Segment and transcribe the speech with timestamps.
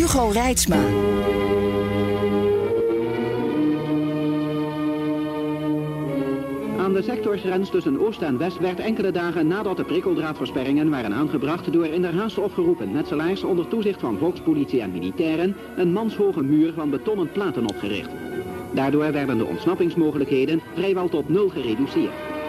[0.00, 0.76] Hugo Reitsma.
[6.78, 11.72] Aan de sectorgrens tussen Oost en West werd enkele dagen nadat de prikkeldraadversperringen waren aangebracht
[11.72, 16.72] door in der haast opgeroepen metselaars onder toezicht van volkspolitie en militairen een manshoge muur
[16.72, 18.10] van betonnen platen opgericht.
[18.74, 22.39] Daardoor werden de ontsnappingsmogelijkheden vrijwel tot nul gereduceerd.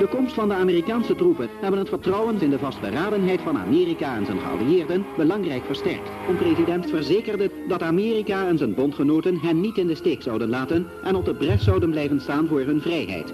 [0.00, 4.26] De komst van de Amerikaanse troepen hebben het vertrouwen in de vastberadenheid van Amerika en
[4.26, 6.08] zijn geallieerden belangrijk versterkt.
[6.28, 10.86] Een president verzekerde dat Amerika en zijn bondgenoten hen niet in de steek zouden laten
[11.04, 13.32] en op de bres zouden blijven staan voor hun vrijheid.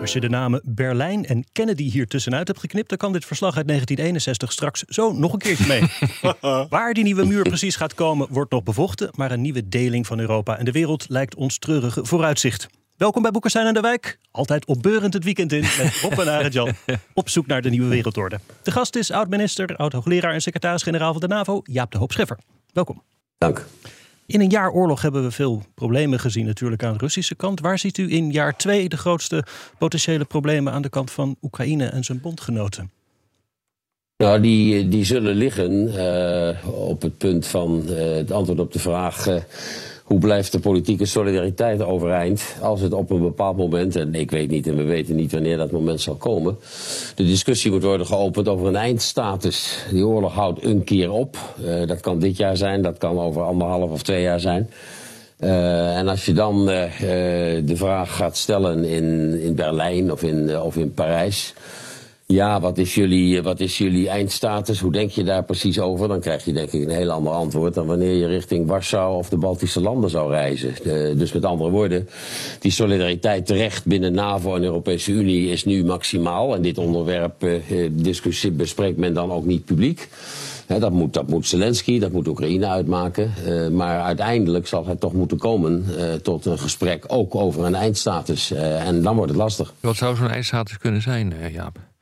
[0.00, 3.56] Als je de namen Berlijn en Kennedy hier tussenuit hebt geknipt, dan kan dit verslag
[3.56, 5.82] uit 1961 straks zo nog een keertje mee.
[6.68, 10.18] Waar die nieuwe muur precies gaat komen, wordt nog bevochten, maar een nieuwe deling van
[10.18, 12.68] Europa en de wereld lijkt ons treurige vooruitzicht.
[12.96, 14.18] Welkom bij Boekenstein en de Wijk.
[14.30, 16.68] Altijd opbeurend het weekend in met Rob en Arend-Jan.
[17.14, 18.38] Op zoek naar de nieuwe wereldorde.
[18.62, 22.38] De gast is oud-minister, oud-hoogleraar en secretaris-generaal van de NAVO, Jaap de Hoop Scheffer.
[22.72, 23.02] Welkom.
[23.38, 23.66] Dank.
[24.26, 27.60] In een jaar oorlog hebben we veel problemen gezien natuurlijk aan de Russische kant.
[27.60, 29.44] Waar ziet u in jaar twee de grootste
[29.78, 32.90] potentiële problemen aan de kant van Oekraïne en zijn bondgenoten?
[34.16, 38.78] Nou, die, die zullen liggen uh, op het punt van uh, het antwoord op de
[38.78, 39.26] vraag...
[39.26, 39.34] Uh,
[40.04, 44.50] hoe blijft de politieke solidariteit overeind als het op een bepaald moment, en ik weet
[44.50, 46.56] niet en we weten niet wanneer dat moment zal komen,
[47.14, 49.84] de discussie moet worden geopend over een eindstatus.
[49.90, 51.36] Die oorlog houdt een keer op.
[51.64, 54.70] Uh, dat kan dit jaar zijn, dat kan over anderhalf of twee jaar zijn.
[55.40, 56.82] Uh, en als je dan uh,
[57.64, 61.54] de vraag gaat stellen in, in Berlijn of in, of in Parijs.
[62.26, 64.80] Ja, wat is, jullie, wat is jullie eindstatus?
[64.80, 66.08] Hoe denk je daar precies over?
[66.08, 69.28] Dan krijg je denk ik een heel ander antwoord dan wanneer je richting Warschau of
[69.28, 70.74] de Baltische landen zou reizen.
[70.84, 72.08] Uh, dus met andere woorden,
[72.60, 76.54] die solidariteit terecht binnen NAVO en Europese Unie is nu maximaal.
[76.54, 80.08] En dit onderwerp, uh, discussie bespreekt men dan ook niet publiek.
[80.66, 83.32] Dat, moet, dat moet Zelensky, dat moet Oekraïne uitmaken.
[83.46, 85.84] Uh, maar uiteindelijk zal het toch moeten komen
[86.22, 88.50] tot een gesprek ook over een eindstatus.
[88.50, 89.72] En dan wordt het lastig.
[89.80, 91.92] Wat zou zo'n eindstatus kunnen zijn, Jaap?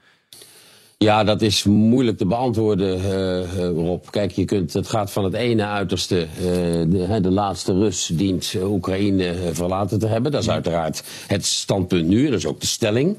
[1.02, 4.04] Ja, dat is moeilijk te beantwoorden, uh, Rob.
[4.10, 6.16] Kijk, je kunt, het gaat van het ene uiterste.
[6.16, 6.44] Uh,
[6.88, 10.32] de, de, laatste Rus dient Oekraïne verlaten te hebben.
[10.32, 12.30] Dat is uiteraard het standpunt nu.
[12.30, 13.16] Dat is ook de stelling.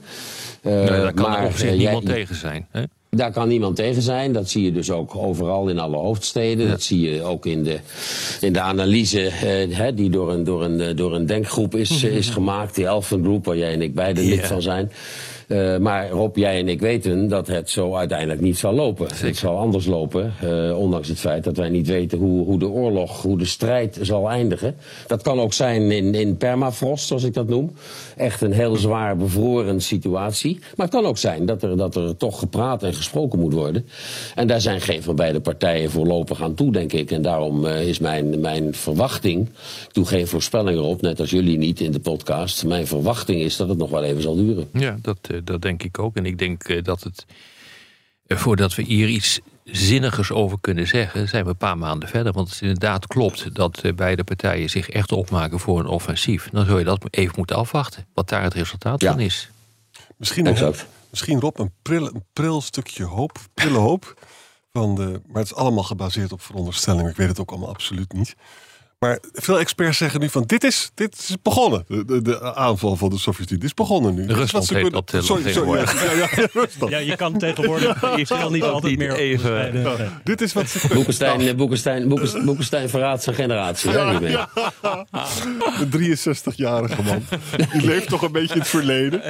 [0.62, 2.68] Nee, daar kan maar, er niemand jij, tegen zijn.
[2.72, 2.84] Hè?
[3.10, 4.34] Daar kan niemand tegen zijn.
[4.34, 6.66] Dat zie je dus ook overal in alle hoofdsteden.
[6.66, 6.72] Ja.
[6.72, 7.80] Dat zie je ook in de,
[8.42, 9.32] in de analyse
[9.70, 12.76] uh, die door een, door, een, door een denkgroep is, is gemaakt.
[12.76, 14.92] Die Elfengroep, waar jij en ik beide lid van zijn.
[15.48, 19.08] Uh, maar Rob, jij en ik weten dat het zo uiteindelijk niet zal lopen.
[19.10, 19.26] Zeker.
[19.26, 22.68] Het zal anders lopen, uh, ondanks het feit dat wij niet weten hoe, hoe de
[22.70, 24.76] oorlog, hoe de strijd zal eindigen.
[25.08, 27.72] Dat kan ook zijn in, in permafrost, zoals ik dat noem.
[28.18, 30.60] Echt een heel zwaar bevroren situatie.
[30.60, 33.88] Maar het kan ook zijn dat er, dat er toch gepraat en gesproken moet worden.
[34.36, 37.12] En daar zijn geen van beide partijen voorlopig aan toe, denk ik.
[37.12, 39.48] En daarom uh, is mijn, mijn verwachting,
[39.88, 42.66] ik doe geen voorspellingen op, net als jullie niet in de podcast.
[42.66, 44.68] Mijn verwachting is dat het nog wel even zal duren.
[44.74, 46.16] Ja, dat dat denk ik ook.
[46.16, 47.26] En ik denk dat het,
[48.28, 52.34] voordat we hier iets zinnigers over kunnen zeggen, zijn we een paar maanden verder.
[52.34, 56.50] Want het inderdaad klopt dat beide partijen zich echt opmaken voor een offensief.
[56.52, 59.12] Dan zul je dat even moeten afwachten, wat daar het resultaat ja.
[59.12, 59.50] van is.
[60.18, 60.76] Misschien, een,
[61.10, 64.16] misschien Rob, een pril, een pril stukje hoop, prille hoop.
[64.72, 67.12] Van de, maar het is allemaal gebaseerd op veronderstellingen.
[67.12, 68.36] Ik weet het ook allemaal absoluut niet.
[69.04, 71.86] Maar veel experts zeggen nu van dit is, dit is begonnen.
[71.88, 74.28] De, de, de aanval van de Sovjet-Unie is begonnen nu.
[74.28, 76.92] Rusland heeft dat sorry, sorry, ja, ja, ja, Rusland.
[76.92, 79.82] ja, je kan tegenwoordig je wil niet altijd meer even.
[79.82, 83.92] Ja, dit is wat ze Boekenstein, Boekenstein, Boekenstein, Boekenstein verraadt zijn generatie.
[83.92, 84.48] Ja, niet meer.
[85.80, 87.24] Een 63-jarige man.
[87.72, 89.22] Die leeft toch een beetje in het verleden.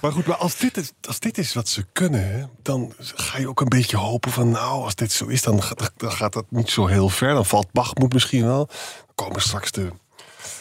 [0.00, 3.38] Maar goed, maar als dit is, als dit is wat ze kunnen, hè, dan ga
[3.38, 5.62] je ook een beetje hopen van nou, als dit zo is, dan,
[5.96, 7.34] dan gaat dat niet zo heel ver.
[7.34, 8.68] Dan valt Bachmoed misschien wel.
[9.14, 9.88] Komen straks de,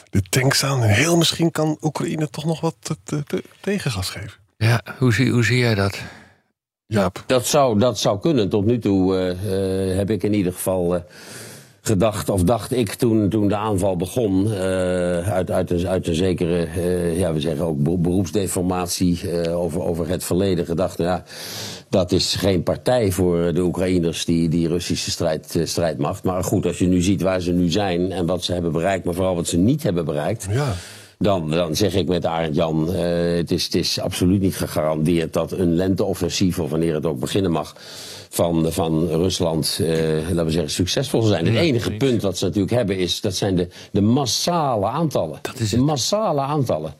[0.10, 0.84] de tanks aan.
[0.84, 4.34] En heel misschien kan Oekraïne toch nog wat te, te, te, tegengas geven.
[4.58, 6.00] Ja, hoe zie, hoe zie jij dat?
[6.86, 8.50] Ja, dat zou, dat zou kunnen.
[8.50, 11.02] Tot nu toe uh, uh, heb ik in ieder geval uh,
[11.88, 14.54] gedacht, of dacht ik toen, toen de aanval begon, uh,
[15.30, 20.08] uit, uit, een, uit een zekere, uh, ja, we zeggen ook beroepsdeformatie uh, over, over
[20.10, 21.24] het verleden, gedacht, nou ja,
[21.90, 26.24] dat is geen partij voor de Oekraïners, die, die Russische strijd, strijdmacht.
[26.24, 29.06] Maar goed, als je nu ziet waar ze nu zijn en wat ze hebben bereikt,
[29.06, 30.48] maar vooral wat ze niet hebben bereikt.
[30.52, 30.74] Ja.
[31.20, 35.52] Dan, dan zeg ik met Arend Jan, het, is, het is absoluut niet gegarandeerd dat
[35.52, 37.76] een lenteoffensief, of wanneer het ook beginnen mag,
[38.30, 39.90] van, van Rusland, uh,
[40.30, 41.46] laten we zeggen, succesvol zijn.
[41.46, 45.40] Het enige punt wat ze natuurlijk hebben is, dat zijn de, de massale aantallen.
[45.42, 46.94] Dat is de massale aantallen.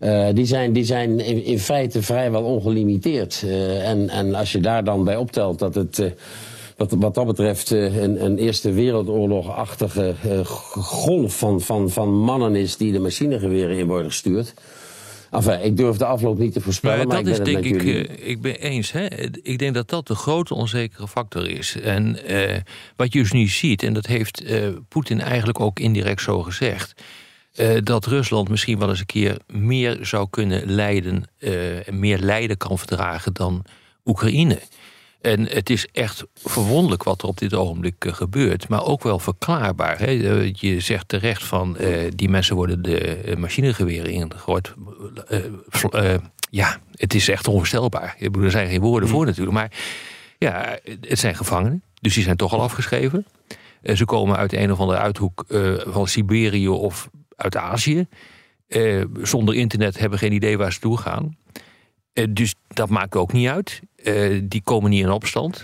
[0.00, 3.44] Uh, die zijn, die zijn in, in, feite vrijwel ongelimiteerd.
[3.82, 6.02] En, en als je daar dan bij optelt dat het...
[6.80, 10.14] Wat, wat, dat betreft een, een Eerste Wereldoorlog-achtige
[10.74, 14.54] golf van, van, van mannen is die de machinegeweren in worden gestuurd.
[15.30, 17.06] Enfin, ik durf de afloop niet te voorspellen.
[17.06, 18.92] Maar, dat maar is denk ik, uh, ik ben eens.
[18.92, 19.06] Hè?
[19.42, 21.76] Ik denk dat dat de grote onzekere factor is.
[21.80, 22.56] En uh,
[22.96, 27.02] wat je dus nu ziet, en dat heeft uh, Poetin eigenlijk ook indirect zo gezegd.
[27.82, 31.24] dat Rusland misschien wel eens een keer meer zou kunnen leiden,
[31.90, 33.64] meer lijden kan verdragen dan
[34.04, 34.58] Oekraïne.
[35.20, 39.98] En het is echt verwonderlijk wat er op dit ogenblik gebeurt, maar ook wel verklaarbaar.
[39.98, 40.10] Hè?
[40.52, 41.76] Je zegt terecht van
[42.14, 44.74] die mensen worden de machinegeweren ingegooid.
[45.90, 46.14] Uh,
[46.50, 48.16] ja, het is echt onvoorstelbaar.
[48.42, 49.72] Er zijn geen woorden voor natuurlijk, maar
[50.38, 53.26] ja, het zijn gevangenen, dus die zijn toch al afgeschreven.
[53.82, 55.44] ze komen uit een of andere uithoek
[55.86, 58.06] van Siberië of uit Azië.
[59.22, 61.36] zonder internet hebben geen idee waar ze toe gaan.
[62.30, 63.80] Dus dat maakt ook niet uit.
[63.96, 65.62] Uh, die komen niet in opstand.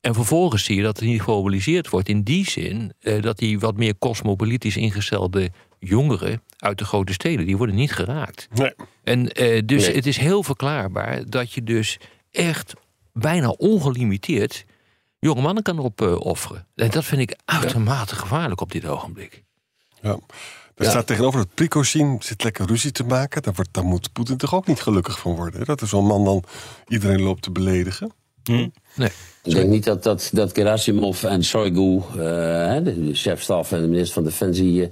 [0.00, 2.08] En vervolgens zie je dat het niet gemobiliseerd wordt.
[2.08, 7.46] In die zin uh, dat die wat meer cosmopolitisch ingestelde jongeren uit de grote steden,
[7.46, 8.48] die worden niet geraakt.
[8.54, 8.72] Nee.
[9.04, 9.24] En
[9.66, 9.94] dus nee.
[9.94, 11.98] het is heel verklaarbaar dat je dus
[12.30, 12.74] echt
[13.12, 14.64] bijna ongelimiteerd
[15.18, 16.66] jonge mannen kan opofferen.
[16.74, 19.42] en dat vind ik uitermate gevaarlijk op dit ogenblik.
[20.02, 20.18] Ja.
[20.78, 20.90] Er ja.
[20.90, 23.42] staat tegenover dat Prigozhin zit lekker ruzie te maken.
[23.42, 25.60] Daar, wordt, daar moet Poetin toch ook niet gelukkig van worden.
[25.60, 25.64] Hè?
[25.66, 26.42] Dat is zo'n man dan
[26.88, 28.12] iedereen loopt te beledigen.
[28.44, 28.68] Hm.
[28.94, 29.08] Nee.
[29.42, 32.04] Ik denk niet dat, dat, dat Gerasimov en Shoigu, uh,
[32.84, 34.90] de chefstaf en de minister van Defensie,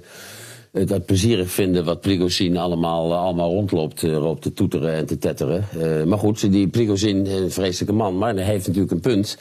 [0.71, 5.17] uh, dat plezierig vinden wat Prigozhin allemaal, uh, allemaal rondloopt uh, te toeteren en te
[5.17, 5.67] tetteren.
[6.07, 9.37] maar goed, die Prigozhin, een vreselijke man, maar hij heeft natuurlijk een punt.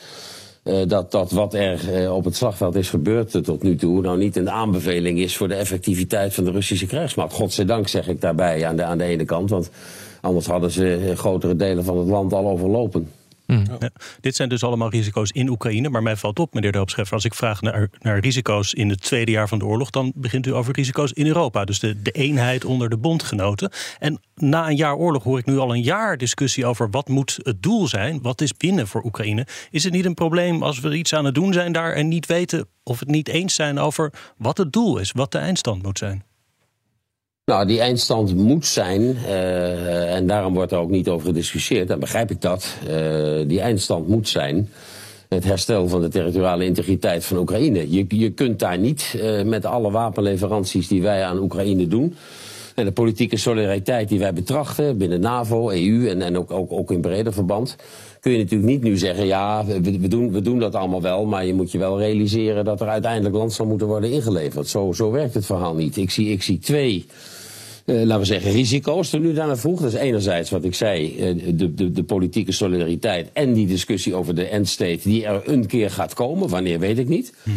[0.67, 4.01] Uh, dat, dat wat er uh, op het slagveld is gebeurd uh, tot nu toe...
[4.01, 7.33] nou niet een aanbeveling is voor de effectiviteit van de Russische krijgsmacht.
[7.33, 9.51] Godzijdank zeg ik daarbij aan de, aan de ene kant.
[9.51, 9.71] Want
[10.21, 13.09] anders hadden ze grotere delen van het land al overlopen.
[13.47, 13.65] Mm.
[13.79, 13.91] Ja.
[14.21, 15.89] Dit zijn dus allemaal risico's in Oekraïne.
[15.89, 19.01] Maar mij valt op, meneer de Hoopscheffer, als ik vraag naar, naar risico's in het
[19.01, 21.65] tweede jaar van de oorlog, dan begint u over risico's in Europa.
[21.65, 23.71] Dus de, de eenheid onder de bondgenoten.
[23.99, 27.39] En na een jaar oorlog hoor ik nu al een jaar discussie over wat moet
[27.43, 28.23] het doel zijn.
[28.23, 29.47] Wat is binnen voor Oekraïne?
[29.71, 32.27] Is het niet een probleem als we iets aan het doen zijn daar en niet
[32.27, 35.99] weten of het niet eens zijn over wat het doel is, wat de eindstand moet
[35.99, 36.25] zijn?
[37.47, 41.99] Nou, die eindstand moet zijn, uh, en daarom wordt er ook niet over gediscussieerd, dan
[41.99, 42.75] begrijp ik dat.
[42.91, 44.69] Uh, die eindstand moet zijn
[45.29, 47.91] het herstel van de territoriale integriteit van Oekraïne.
[47.91, 52.15] Je, je kunt daar niet uh, met alle wapenleveranties die wij aan Oekraïne doen.
[52.75, 56.91] En de politieke solidariteit die wij betrachten binnen NAVO, EU en, en ook, ook, ook
[56.91, 57.77] in breder verband.
[58.21, 61.25] Kun je natuurlijk niet nu zeggen, ja, we, we, doen, we doen dat allemaal wel.
[61.25, 64.69] Maar je moet je wel realiseren dat er uiteindelijk land zal moeten worden ingeleverd.
[64.69, 65.97] Zo, zo werkt het verhaal niet.
[65.97, 67.07] Ik zie, ik zie twee
[67.87, 69.81] uh, laten we zeggen, risico's er nu daarna vroeg.
[69.81, 74.15] Dat is enerzijds wat ik zei, uh, de, de, de, politieke solidariteit en die discussie
[74.15, 76.49] over de endstate die er een keer gaat komen.
[76.49, 77.33] Wanneer weet ik niet.
[77.43, 77.51] Hm.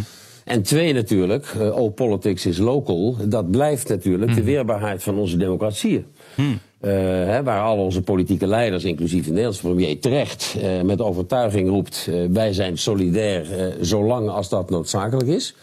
[0.45, 3.15] En twee natuurlijk, uh, all politics is local.
[3.25, 4.37] Dat blijft natuurlijk hm.
[4.37, 6.05] de weerbaarheid van onze democratieën.
[6.35, 6.41] Hm.
[6.79, 12.53] Hè, waar al onze politieke leiders, inclusief de Nederlandse premier, terecht met overtuiging roept: wij
[12.53, 13.45] zijn solidair
[13.81, 15.55] zolang als dat noodzakelijk is.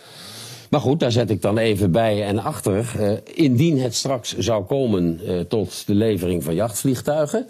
[0.70, 2.92] Maar goed, daar zet ik dan even bij en achter.
[3.00, 7.46] Uh, indien het straks zou komen uh, tot de levering van jachtvliegtuigen.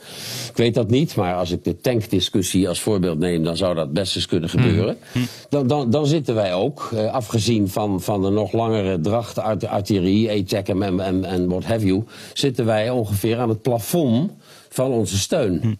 [0.48, 3.92] Ik weet dat niet, maar als ik de tankdiscussie als voorbeeld neem, dan zou dat
[3.92, 4.96] best eens kunnen gebeuren.
[5.12, 5.26] Mm.
[5.48, 9.60] Dan, dan, dan, zitten wij ook, uh, afgezien van, van de nog langere dracht uit
[9.60, 14.30] de artillerie, en, en, en what have you, zitten wij ongeveer aan het plafond
[14.68, 15.78] van onze steun.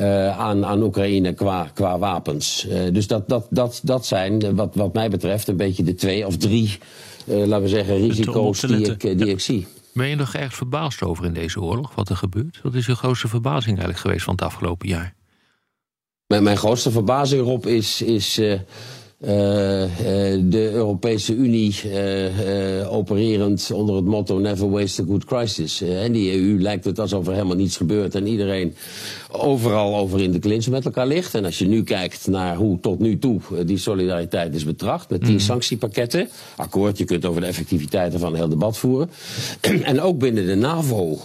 [0.00, 2.66] Uh, aan, aan Oekraïne qua, qua wapens.
[2.68, 6.26] Uh, dus dat, dat, dat, dat zijn, wat, wat mij betreft, een beetje de twee
[6.26, 6.78] of drie,
[7.24, 9.26] uh, laten we zeggen, risico's die ik, die ja.
[9.26, 9.66] ik zie.
[9.92, 12.60] Ben je nog erg verbaasd over in deze oorlog, wat er gebeurt?
[12.62, 15.14] Wat is je grootste verbazing eigenlijk geweest van het afgelopen jaar?
[16.26, 18.40] Mijn, mijn grootste verbazing, Rob, is, is
[19.20, 25.80] eh, eh, de Europese Unie eh, opererend onder het motto Never waste a good crisis.
[25.80, 28.74] En die EU lijkt het alsof er helemaal niets gebeurt en iedereen
[29.30, 31.34] overal over in de clinch met elkaar ligt.
[31.34, 35.24] En als je nu kijkt naar hoe tot nu toe die solidariteit is betracht met
[35.24, 36.28] tien sanctiepakketten.
[36.56, 39.10] Akkoord, je kunt over de effectiviteit ervan een heel debat voeren.
[39.82, 41.18] en ook binnen de NAVO,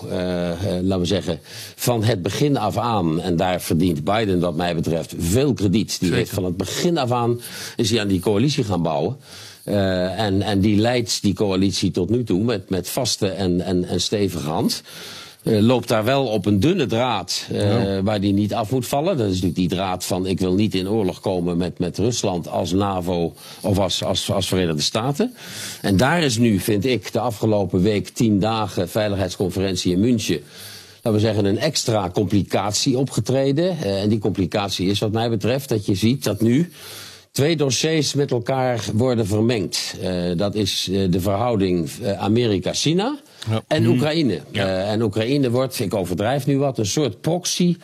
[0.82, 1.40] laten we zeggen,
[1.76, 3.22] van het begin af aan.
[3.22, 6.00] En daar verdient Biden wat mij betreft veel krediet.
[6.00, 7.40] Die heeft van het begin af aan
[7.86, 9.18] is hij aan die coalitie gaan bouwen.
[9.64, 13.86] Eh, en, en die leidt die coalitie tot nu toe met, met vaste en, en,
[13.86, 14.82] en stevige hand.
[15.44, 19.18] Eh, loopt daar wel op een dunne draad eh, waar die niet af moet vallen.
[19.18, 22.48] Dat is natuurlijk die draad van ik wil niet in oorlog komen met, met Rusland
[22.48, 25.34] als NAVO of als, als, als Verenigde Staten.
[25.82, 30.42] En daar is nu, vind ik, de afgelopen week tien dagen veiligheidsconferentie in München
[31.02, 33.78] laten we zeggen, een extra complicatie opgetreden.
[33.78, 36.72] En die complicatie is wat mij betreft dat je ziet dat nu
[37.36, 39.96] twee dossiers met elkaar worden vermengd.
[40.02, 43.20] Eh, dat is eh, de verhouding eh, Amerika-China
[43.68, 44.42] en Oekraïne.
[44.52, 47.78] Eh, en Oekraïne wordt, ik overdrijf nu wat, een soort proxy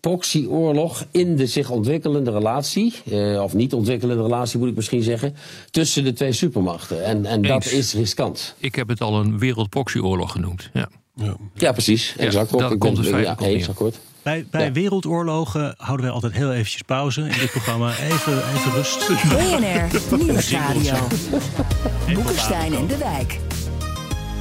[0.00, 5.34] proxyoorlog in de zich ontwikkelende relatie, eh, of niet ontwikkelende relatie moet ik misschien zeggen,
[5.70, 7.04] tussen de twee supermachten.
[7.04, 8.54] En, en dat is riskant.
[8.58, 10.70] Ik heb het al een wereldproxyoorlog genoemd.
[10.72, 10.88] Ja.
[11.54, 12.14] Ja, precies.
[12.18, 12.58] Exact.
[12.58, 13.96] daar Ik komt het ja, eens, akkoord.
[14.24, 14.72] Bij, bij Ja.
[14.72, 17.90] wereldoorlogen houden wij altijd heel eventjes pauze in dit programma.
[17.96, 19.08] Even, even rust.
[19.28, 20.94] BNR Nieuwsradio.
[22.14, 23.38] Boekenstein en de Wijk.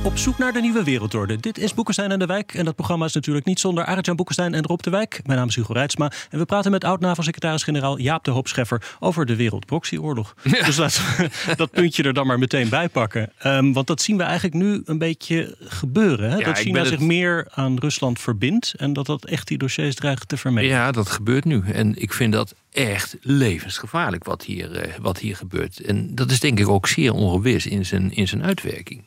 [0.06, 1.36] Op zoek naar de nieuwe wereldorde.
[1.38, 2.54] Dit is Boekenstein en de Wijk.
[2.54, 5.22] En dat programma is natuurlijk niet zonder Arjan Boekenstein en Rob de Wijk.
[5.26, 6.12] Mijn naam is Hugo Reitsma.
[6.30, 10.36] En we praten met oud-NAVO-secretaris-generaal Jaap de Hoop Scheffer over de wereldproxyoorlog.
[10.66, 13.32] Dus laten we dat puntje er dan maar meteen bij pakken.
[13.38, 16.30] Ehm, want dat zien we eigenlijk nu een beetje gebeuren.
[16.32, 16.38] Hè?
[16.38, 18.74] Ja, dat China zich het- meer aan Rusland verbindt.
[18.78, 20.70] En dat dat echt die dossiers dreigt te vermengen.
[20.70, 21.64] Ja, dat gebeurt nu.
[21.72, 25.80] En ik vind dat echt levensgevaarlijk wat hier, eh, wat hier gebeurt.
[25.82, 29.04] En dat is denk ik ook zeer ongewis in zijn, in zijn uitwerking.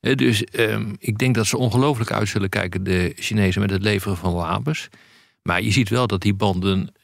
[0.00, 4.16] Dus ehm, ik denk dat ze ongelooflijk uit zullen kijken, de Chinezen, met het leveren
[4.16, 4.88] van wapens.
[5.42, 6.94] Maar je ziet wel dat die banden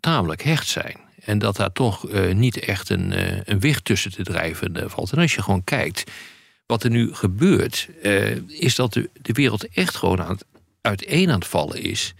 [0.00, 0.96] tamelijk hecht zijn.
[1.24, 4.88] En dat daar toch eh, niet echt een, eh, een wicht tussen te drijven eh,
[4.88, 5.12] valt.
[5.12, 6.10] En als je gewoon kijkt
[6.66, 7.88] wat er nu gebeurt,
[8.46, 10.44] is dat de, de wereld echt gewoon aan het
[10.80, 12.14] uiteen aan het vallen is.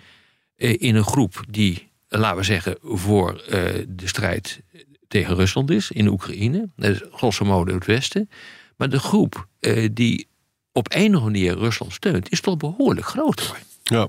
[0.56, 3.42] in een groep die, laten we zeggen, voor
[3.88, 4.60] de strijd
[5.08, 6.68] tegen Rusland is, in Oekraïne.
[6.76, 8.30] Dat is grosso modo het Westen.
[8.76, 10.28] Maar de groep eh, die
[10.72, 13.54] op een of andere manier Rusland steunt, is toch behoorlijk groot.
[13.82, 14.08] Ja.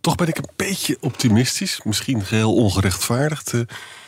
[0.00, 1.80] Toch ben ik een beetje optimistisch.
[1.82, 3.54] Misschien geheel ongerechtvaardigd.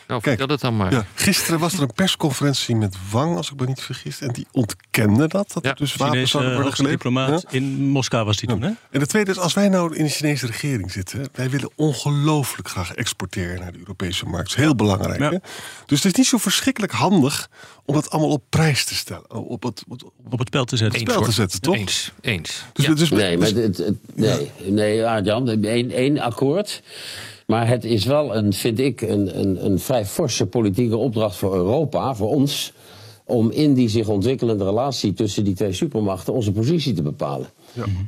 [0.08, 0.92] Nou, Kijk, vertel het dan maar.
[0.92, 4.20] Ja, gisteren was er een persconferentie met Wang, als ik me niet vergis.
[4.20, 7.02] En die ontkende dat, dat Ja, er dus wapens Chinese zouden worden geleverd.
[7.02, 7.58] diplomaat Ja.
[7.58, 8.70] in Moskou was die toen, hè?
[8.90, 11.28] En de tweede is, als wij nou in de Chinese regering zitten...
[11.32, 14.48] wij willen ongelooflijk graag exporteren naar de Europese markt.
[14.48, 15.20] Dat is heel belangrijk.
[15.20, 15.30] Ja.
[15.30, 15.36] Hè?
[15.86, 17.48] Dus het is niet zo verschrikkelijk handig
[17.84, 19.30] om dat allemaal op prijs te stellen.
[19.30, 21.00] Op het, op het- Op het spel te zetten.
[21.00, 21.74] Eens, spel te zetten, toch?
[21.76, 22.64] Eens, eens.
[22.72, 22.94] dus, Ja.
[22.94, 26.82] dus, Nee, maar dus- het, het- nee, nee één akkoord.
[27.46, 31.54] Maar het is wel, een, vind ik, een, een, een vrij forse politieke opdracht voor
[31.54, 32.72] Europa, voor ons...
[33.26, 37.46] om in die zich ontwikkelende relatie tussen die twee supermachten onze positie te bepalen.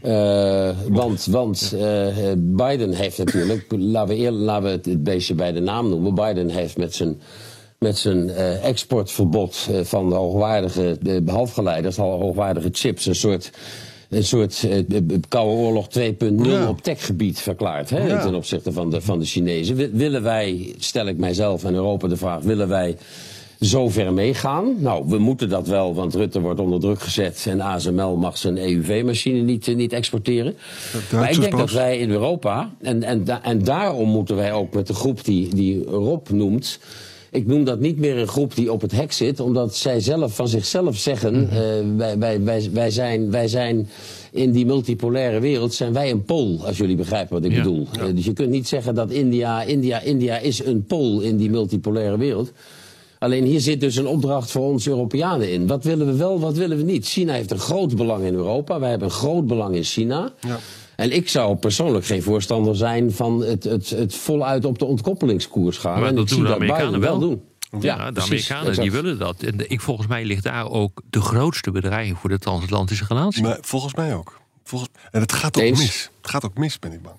[0.03, 5.53] Eh, want want eh, Biden heeft natuurlijk, laten we, eerlijk, laten we het, beestje bij
[5.53, 6.15] de naam noemen...
[6.15, 7.21] Biden heeft met zijn
[7.79, 13.51] met zijn eh, exportverbod eh, van de hoogwaardige de halfgeleiders, al hoogwaardige chips, een soort,
[14.11, 14.83] een soort eh,
[15.29, 16.03] Koude Oorlog 2.0
[16.43, 16.69] Ja.
[16.69, 18.23] op techgebied verklaard hè, Ja.
[18.23, 19.77] ten opzichte van de, van de Chinezen.
[19.77, 22.97] Wi- Willen wij, stel ik mijzelf en Europa de vraag, willen wij
[23.61, 24.75] zo ver meegaan?
[24.79, 28.59] Nou, we moeten dat wel, want Rutte wordt onder druk gezet en ASML mag zijn
[28.59, 30.57] EUV-machine niet, eh, niet exporteren.
[31.13, 34.87] Maar ik denk dat wij in Europa, en, en, en daarom moeten wij ook met
[34.87, 36.79] de groep die, die Rob noemt.
[37.37, 40.35] Ik noem dat niet meer een groep die op het hek zit, omdat zij zelf
[40.35, 41.57] van zichzelf zeggen: eh,
[41.97, 43.89] wij, wij, wij, wij, zijn, wij zijn
[44.33, 47.57] in die multipolaire wereld zijn wij een pool, als jullie begrijpen wat ik Ja.
[47.63, 47.87] bedoel.
[48.01, 51.51] Eh, dus je kunt niet zeggen dat India, India, India is een pool in die
[51.51, 52.53] multipolaire wereld.
[53.19, 55.67] Alleen hier zit dus een opdracht voor ons Europeanen in.
[55.67, 57.07] Wat willen we wel, wat willen we niet?
[57.07, 58.81] China heeft een groot belang in Europa.
[58.81, 60.33] Wij hebben een groot belang in China.
[60.41, 60.59] Ja.
[60.97, 65.79] En ik zou persoonlijk geen voorstander zijn van het, het, het voluit op de ontkoppelingskoers
[65.79, 65.99] gaan.
[66.01, 67.19] Maar en dat ik doen zie de Amerikanen wel.
[67.19, 67.43] doen.
[67.81, 68.83] Ja, de precies, Amerikanen exact.
[68.83, 69.43] die willen dat.
[69.43, 73.43] En de- ik, volgens mij ligt daar ook de grootste bedreiging voor de transatlantische relatie.
[73.43, 74.41] maar volgens mij ook.
[74.65, 75.79] Volgens, en het gaat ook Eens.
[75.79, 76.11] mis.
[76.21, 77.17] Het gaat ook mis, ben ik bang.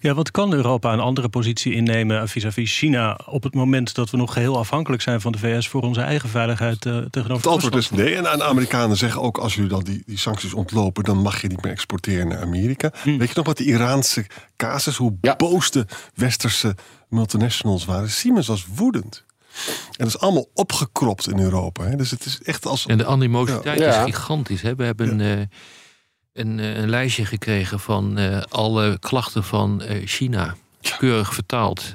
[0.00, 4.16] Ja, wat kan Europa een andere positie innemen vis-à-vis China op het moment dat we
[4.16, 7.74] nog geheel afhankelijk zijn van de VS voor onze eigen veiligheid eh, tegenover Het antwoord
[7.74, 8.14] is nee.
[8.16, 11.04] En de Amerikanen zeggen ook, als jullie dan die, die sancties ontlopen...
[11.04, 12.92] dan mag je niet meer exporteren naar Amerika.
[13.04, 15.36] Weet je nog wat die Iraanse casus, hoe Ja.
[15.36, 16.74] boos de westerse
[17.08, 18.10] multinationals waren?
[18.10, 19.24] Siemens was woedend.
[19.76, 21.84] En dat is allemaal opgekropt in Europa.
[21.84, 21.96] Hè?
[21.96, 22.86] Dus het is echt als...
[22.86, 23.98] En de animositeit Ja.
[24.04, 24.62] is gigantisch.
[24.62, 24.74] Hè?
[24.74, 25.46] We hebben eh,
[26.32, 30.54] een, eh, een lijstje gekregen van eh, alle klachten van eh, China.
[30.98, 31.94] Keurig vertaald.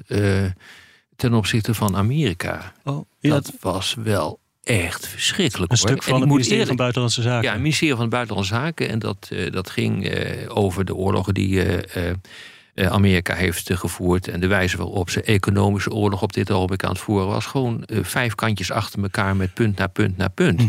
[1.15, 2.74] ten opzichte van Amerika.
[2.84, 5.72] Oh, ja, Dat was wel echt verschrikkelijk.
[5.72, 5.88] een hoor.
[5.88, 7.44] stuk van het ministerie van Buitenlandse Zaken.
[7.44, 8.89] Ja, het ministerie van Buitenlandse Zaken.
[8.89, 10.12] En dat, dat ging
[10.48, 11.63] over de oorlogen die
[12.75, 14.27] Amerika heeft gevoerd.
[14.27, 17.46] En de wijze waarop ze economische oorlog op dit ogenblik aan het voeren was.
[17.46, 20.62] Gewoon vijf kantjes achter elkaar met punt na punt na punt.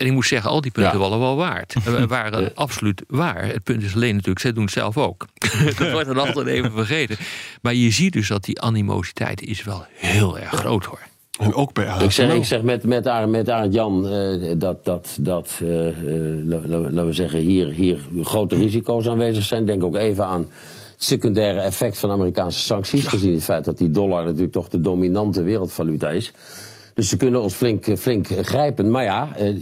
[0.00, 0.98] En ik moet zeggen, al die punten Ja.
[0.98, 1.74] waren wel waard.
[2.08, 3.44] Waren absoluut waar.
[3.46, 5.26] Het punt is alleen natuurlijk, zij doen het zelf ook.
[5.78, 7.16] dat wordt dan altijd even vergeten.
[7.62, 10.98] Maar je ziet dus dat die animositeit is wel heel erg groot hoor.
[11.38, 12.04] En ook bij ASML.
[12.04, 15.88] Ik zeg, ik zeg met, met, Arend, met Arend Jan eh, dat, dat, dat eh,
[15.88, 15.94] eh,
[16.46, 19.66] la- la- laten we zeggen, hier, hier grote risico's aanwezig zijn.
[19.66, 23.06] Denk ook even aan het secundaire effect van Amerikaanse sancties.
[23.06, 26.32] Gezien het feit dat die dollar natuurlijk toch de dominante wereldvaluta is.
[27.00, 28.90] Dus ze kunnen ons flink, eh, flink grijpen.
[28.90, 29.60] Maar ja, eh,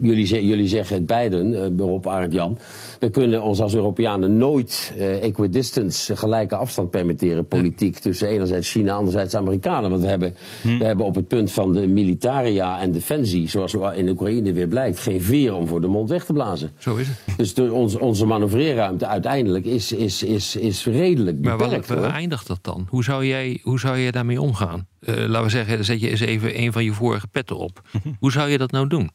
[0.00, 2.58] jullie, jullie zeggen het beiden, eh, Rob, Arend, Jan.
[3.00, 7.46] We kunnen ons als Europeanen nooit eh, equidistance, gelijke afstand permitteren.
[7.46, 9.90] Politiek tussen enerzijds China, anderzijds Amerikanen.
[9.90, 14.08] Want we hebben, we hebben op het punt van de militaria en defensie, zoals in
[14.08, 16.70] Oekraïne weer blijkt, geen veer om voor de mond weg te blazen.
[16.78, 17.36] Zo is het.
[17.36, 21.88] Dus de, onze, onze manoeuvreerruimte uiteindelijk is, is, is, is redelijk Maar waar, beperkt.
[21.88, 22.06] waar hoor.
[22.06, 22.86] eindigt dat dan?
[22.90, 24.86] Hoe zou jij, hoe zou jij daarmee omgaan?
[25.06, 27.80] Eh, laten we zeggen, zet je eens even een van je vorige petten op.
[28.20, 29.10] Hoe zou je dat nou doen?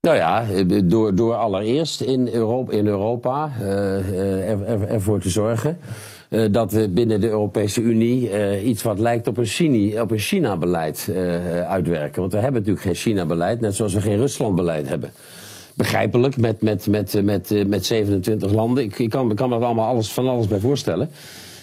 [0.00, 5.20] Nou ja, eh, door, door allereerst in Europa, in Europa eh, eh, er, er- ervoor
[5.20, 5.78] te zorgen
[6.28, 10.10] eh, dat we binnen de Europese Unie eh, iets wat lijkt op een, Chini- op
[10.10, 12.20] een China-beleid eh, uitwerken.
[12.20, 15.10] Want we hebben natuurlijk geen China-beleid, net zoals we geen Rusland-beleid hebben.
[15.74, 18.84] Begrijpelijk, met, met, met, met, met 27 landen.
[18.84, 21.10] Ik, ik kan, ik kan me er allemaal alles, van alles bij voorstellen.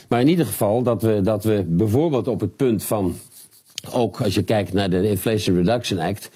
[0.07, 3.15] Maar in ieder geval dat we, dat we bijvoorbeeld op het punt van
[3.93, 6.29] ook als je kijkt naar de Inflation Reduction Act.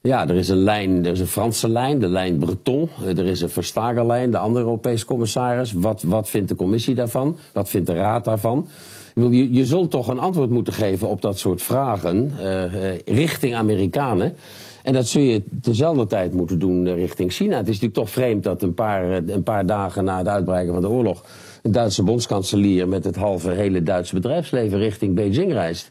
[0.00, 2.88] Ja, er is een lijn, er is een Franse lijn, de lijn Breton.
[3.06, 5.72] Er is een Verstagerlijn, de andere Europese commissaris.
[5.72, 7.36] Wat, wat vindt de commissie daarvan?
[7.52, 8.68] Wat vindt de raad daarvan?
[9.14, 13.54] Je, je zult toch een antwoord moeten geven op dat soort vragen eh, eh, richting
[13.54, 14.36] Amerikanen.
[14.82, 17.56] En dat zul je tezelfde tijd moeten doen eh, richting China.
[17.56, 20.82] Het is natuurlijk toch vreemd dat een paar, een paar dagen na het uitbreken van
[20.82, 21.24] de oorlog...
[21.70, 25.90] Duitse bondskanselier met het halve hele Duitse bedrijfsleven richting Beijing reist.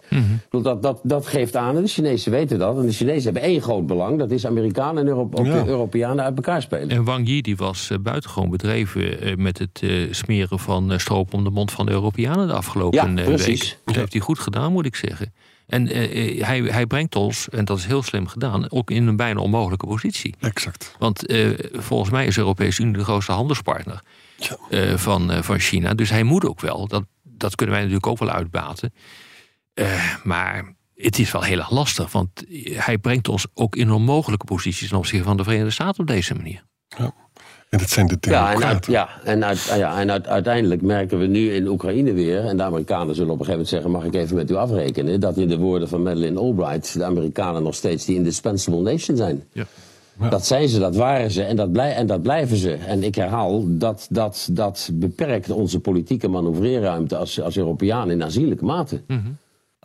[0.49, 2.77] Bedoel, dat, dat, dat geeft aan, en de Chinezen weten dat...
[2.77, 5.63] en de Chinezen hebben één groot belang, dat is Amerikanen en Euro- Ja.
[5.63, 6.89] de Europeanen uit elkaar spelen.
[6.89, 11.33] En Wang Yi die was eh, buitengewoon bedreven eh, met het eh, smeren van stroop
[11.33, 13.61] om de mond van de Europeanen de afgelopen Ja, precies.
[13.69, 13.79] week.
[13.85, 15.33] Dat heeft hij goed gedaan, moet ik zeggen.
[15.67, 19.07] En eh, eh, hij, hij brengt ons, en dat is heel slim gedaan, ook in
[19.07, 20.35] een bijna onmogelijke positie.
[20.39, 20.95] Exact.
[20.99, 24.01] Want eh, volgens mij is de Europese Unie de grootste handelspartner
[24.69, 24.97] Ja.
[24.97, 25.93] van, van China.
[25.93, 26.87] Dus hij moet ook wel.
[26.87, 28.93] Dat, dat kunnen wij natuurlijk ook wel uitbaten.
[30.23, 32.11] Maar het is wel heel erg lastig.
[32.11, 36.07] Want hij brengt ons ook in onmogelijke posities ten opzichte van de Verenigde Staten op
[36.07, 36.63] deze manier.
[37.75, 38.91] En dat zijn de Ja, en, uit, democraten.
[38.91, 42.45] ja, en, uit, ah ja, en uit- uiteindelijk merken we nu in Oekraïne weer...
[42.45, 43.91] en de Amerikanen zullen op een gegeven moment zeggen...
[43.91, 45.19] mag ik even met u afrekenen...
[45.19, 46.93] dat in de woorden van Madeleine Albright...
[46.93, 49.43] de Amerikanen nog steeds die indispensable nation zijn.
[49.51, 49.65] Ja.
[50.29, 52.73] Dat zijn ze, dat waren ze en dat, blij, en dat blijven ze.
[52.73, 57.17] En ik herhaal, dat, dat, dat beperkt onze politieke manoeuvreerruimte...
[57.17, 59.01] als, als Europeaan in aanzienlijke mate.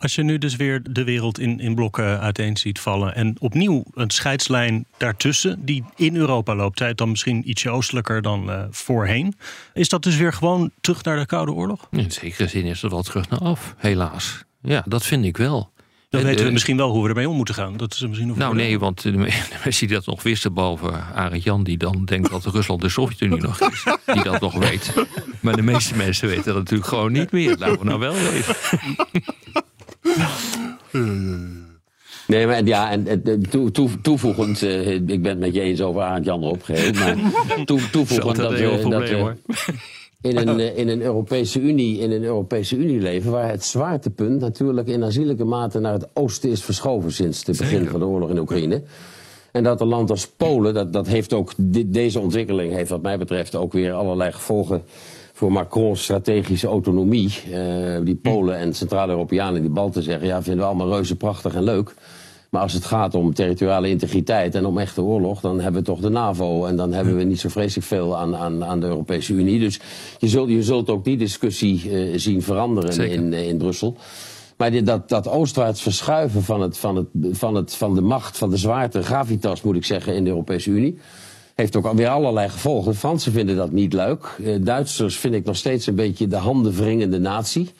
[0.01, 3.15] Als je nu dus weer de wereld in, in blokken uiteen ziet vallen...
[3.15, 6.77] en opnieuw een scheidslijn daartussen die in Europa loopt...
[6.77, 9.35] zij het dan misschien ietsje oostelijker dan eh, voorheen...
[9.73, 11.87] is dat dus weer gewoon terug naar de Koude Oorlog?
[11.91, 14.43] In zekere zin is dat wel terug naar af, helaas.
[14.61, 15.71] Ja, dat vind ik wel.
[16.09, 17.77] Dan En, weten we eh, misschien wel hoe we ermee om moeten gaan.
[17.77, 21.43] Dat is misschien nog Nou nee, want de mensen die dat nog wisten, behalve Arend
[21.43, 21.63] Jan...
[21.63, 24.93] die dan denkt dat Rusland de Sovjet-Unie nog is, die dat nog weet.
[25.41, 27.57] Maar de meeste mensen weten dat natuurlijk gewoon niet meer.
[27.57, 28.55] Laten we nou wel weten.
[32.27, 36.01] Nee, maar ja, en toe, toe- toevoegend, eh, ik ben het met je eens over
[36.01, 37.31] Arend Jan opgeheven, maar
[37.65, 38.59] toe, toevoegend dat
[39.09, 39.37] hoor.
[40.21, 44.39] in een, eh, in, een Europese Unie, in een Europese Unie leven, waar het zwaartepunt
[44.39, 47.91] natuurlijk in aanzienlijke mate naar het oosten is verschoven sinds het begin Zeker.
[47.91, 48.81] van de oorlog in Oekraïne.
[49.51, 53.01] En dat een land als Polen, dat, dat heeft ook, di- deze ontwikkeling heeft wat
[53.01, 54.83] mij betreft ook weer allerlei gevolgen
[55.41, 57.33] voor Macron's strategische autonomie.
[57.51, 61.63] Eh, die Polen en Centraal-Europeanen, die Balten zeggen, ja, vinden we allemaal reuze prachtig en
[61.63, 61.93] leuk.
[62.49, 65.99] Maar als het gaat om territoriale integriteit en om echte oorlog, dan hebben we toch
[65.99, 66.65] de NAVO.
[66.65, 69.59] En dan hebben we niet zo vreselijk veel aan, aan, aan de Europese Unie.
[69.59, 69.79] Dus
[70.19, 73.15] je zult, je zult ook die discussie eh, zien veranderen Zeker.
[73.15, 73.97] in, eh, in Brussel.
[74.57, 78.37] Maar dit, dat, dat oostwaarts verschuiven van, het, van, het, van, het, van de macht,
[78.37, 80.97] van de zwaarte, gravitas moet ik zeggen, in de Europese Unie.
[81.55, 82.91] Heeft ook alweer allerlei gevolgen.
[82.91, 84.35] De Fransen vinden dat niet leuk.
[84.43, 87.71] Eh, Duitsers vind ik nog steeds een beetje de handenwringende natie.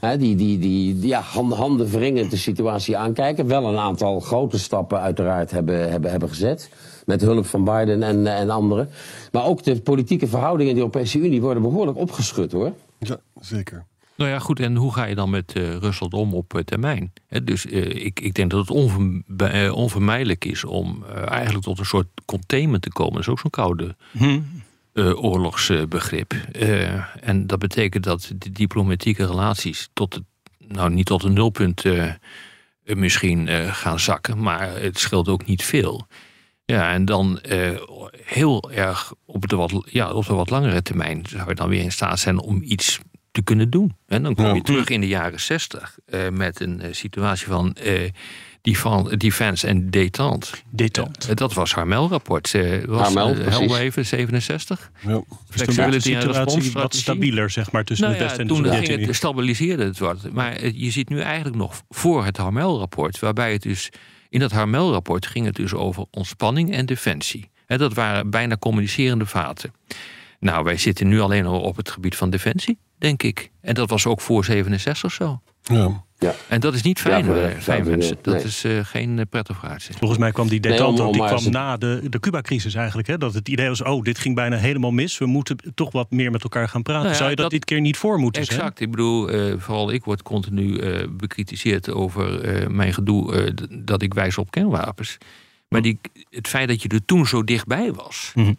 [0.00, 0.16] Ja.
[0.16, 3.46] Die die, die, die ja, handen, handenwringend de situatie aankijken.
[3.46, 6.68] Wel een aantal grote stappen uiteraard hebben, hebben, hebben gezet.
[7.06, 8.88] Met hulp van Biden en, en anderen.
[9.32, 12.72] Maar ook de politieke verhoudingen in de Europese Unie worden behoorlijk opgeschud hoor.
[12.98, 13.84] Ja, zeker.
[14.16, 14.60] Nou ja, goed.
[14.60, 17.12] En hoe ga je dan met eh, Rusland om op eh, termijn?
[17.44, 19.24] Dus eh, ik, ik denk dat het onverm-
[19.70, 23.12] onvermijdelijk is om eigenlijk tot een soort containment te komen.
[23.12, 23.96] Dat is ook zo'n koude
[24.92, 26.32] eh, oorlogsbegrip.
[27.20, 30.24] En dat betekent dat de diplomatieke relaties tot het,
[30.58, 31.84] nou niet tot een nulpunt
[32.84, 36.06] misschien gaan zakken, maar het scheelt ook niet veel.
[36.64, 37.38] Ja, en dan
[38.24, 41.82] heel erg op de, wat, ja, op de wat langere termijn zou je dan weer
[41.82, 43.00] in staat zijn om iets
[43.36, 43.96] te kunnen doen.
[44.06, 44.60] En dan kom je Ja.
[44.60, 48.10] terug in de jaren zestig eh, met een eh, situatie van eh,
[48.62, 50.46] defen- defense en détente.
[50.70, 51.28] Détente.
[51.28, 52.52] Eh, dat was Harmel-rapport.
[52.86, 53.58] Was, Harmel, eh, precies.
[53.58, 54.90] help me even, 67?
[55.00, 55.08] Ja.
[55.10, 58.54] Toen Flexibility en situatie wat stabieler, zeg maar, tussen Nou de ja, Westen en de
[58.54, 59.06] toen ging Sovjet-Unie.
[59.06, 60.32] het, stabiliseerde het wat.
[60.32, 63.90] Maar je zit nu eigenlijk nog voor het Harmel-rapport, waarbij het dus
[64.28, 67.50] in dat Harmel-rapport ging het dus over ontspanning en defensie.
[67.66, 69.72] Hè, dat waren bijna communicerende vaten.
[70.46, 73.50] Nou, wij zitten nu alleen al op het gebied van defensie, denk ik.
[73.60, 75.40] En dat was ook voor 67 zo.
[75.62, 76.04] Ja.
[76.18, 76.34] Ja.
[76.48, 78.16] En dat is niet fijn, voor de- eh, fijn de- mensen.
[78.22, 78.44] Dat nee.
[78.44, 79.98] is eh, geen eh, prettig vooruitzicht.
[79.98, 82.74] Volgens mij kwam die Nee, detente om- ook, die maar kwam na de, de Cuba-crisis
[82.74, 83.08] eigenlijk.
[83.08, 83.18] Hè?
[83.18, 85.18] Dat het idee was, oh, dit ging bijna helemaal mis.
[85.18, 87.02] We moeten toch wat meer met elkaar gaan praten.
[87.02, 88.58] Nou ja, Zou je dat, dat- dit keer niet voor moeten zijn?
[88.58, 88.80] Exact.
[88.80, 94.02] Ik bedoel, eh, vooral ik word continu eh, bekritiseerd over eh, mijn gedoe eh, dat
[94.02, 95.18] ik wijs op kernwapens.
[95.68, 95.98] Maar die,
[96.30, 98.52] het feit dat je er toen zo dichtbij was, Mhm.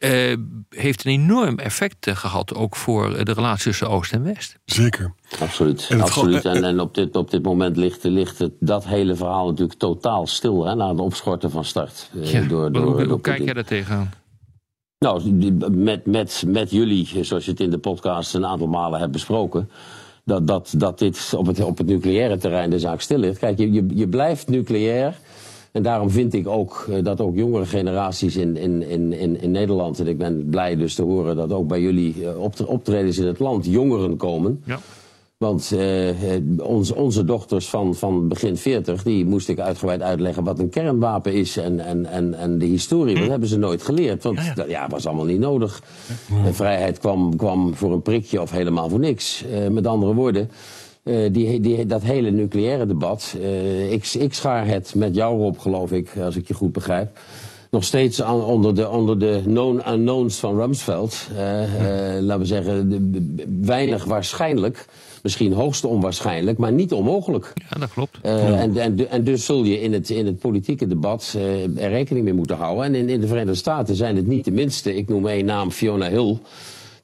[0.00, 0.36] Eh,
[0.68, 4.58] heeft een enorm effect eh, gehad ook voor eh, de relatie tussen Oost en West.
[4.64, 5.14] Zeker.
[5.40, 5.86] Absoluut.
[5.90, 6.44] En absoluut.
[6.44, 10.26] En, en op, dit, op dit moment ligt, ligt het, dat hele verhaal natuurlijk totaal
[10.26, 12.10] stil hè, na het opschorten van start.
[12.22, 14.10] eh, Ja, door, hoe, door, hoe door kijk jij daar tegenaan?
[14.98, 19.00] Nou, die- met, met, met jullie, zoals je het in de podcast een aantal malen
[19.00, 19.70] hebt besproken.
[20.24, 23.38] Dat, dat, dat dit op het, op het nucleaire terrein de zaak stil ligt.
[23.38, 25.18] Kijk, je, je, je blijft nucleair.
[25.72, 29.50] En daarom vind ik ook eh, dat ook jongere generaties in, in, in, in, in
[29.50, 30.00] Nederland.
[30.00, 33.26] En ik ben blij dus te horen dat ook bij jullie eh, optre- optredens in
[33.26, 34.62] het land jongeren komen.
[34.64, 34.78] Ja.
[35.36, 36.08] Want eh,
[36.94, 41.56] onze, dochters van, van begin 40, die moest ik uitgebreid uitleggen wat een kernwapen is
[41.56, 43.18] en, en, en, en de historie.
[43.18, 44.54] Dat hebben ze nooit geleerd, want Ja, ja.
[44.54, 45.82] dat ja, was allemaal niet nodig.
[46.44, 49.44] En vrijheid kwam, kwam voor een prikje of helemaal voor niks.
[49.70, 50.50] Met andere woorden,
[51.02, 55.58] eh, die, die, dat hele nucleaire debat, eh, ik, ik schaar het met jou op,
[55.58, 57.18] geloof ik, als ik je goed begrijp.
[57.70, 61.28] Nog steeds aan, onder, de, onder de known unknowns van Rumsfeld.
[61.36, 61.42] Eh,
[62.20, 64.86] laten we zeggen, de- weinig waarschijnlijk.
[65.22, 67.52] Misschien hoogst onwaarschijnlijk, maar niet onmogelijk.
[67.70, 68.18] Ja, dat klopt.
[68.22, 71.36] En, en, en dus zul je in het, in het politieke debat
[71.76, 72.84] er rekening mee moeten houden.
[72.84, 74.96] En in, in de Verenigde Staten zijn het niet de minste.
[74.96, 76.38] Ik noem één naam, Fiona Hill.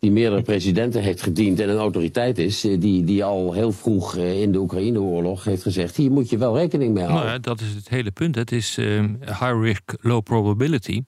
[0.07, 2.65] Die meerdere presidenten heeft gediend en een autoriteit is.
[2.65, 6.39] eh, Die, die al heel vroeg eh, in de Oekraïne-oorlog heeft gezegd: hier moet je
[6.39, 7.25] wel rekening mee houden.
[7.27, 8.35] Nou ja, dat is het hele punt.
[8.35, 11.03] Het is eh, high risk, low probability.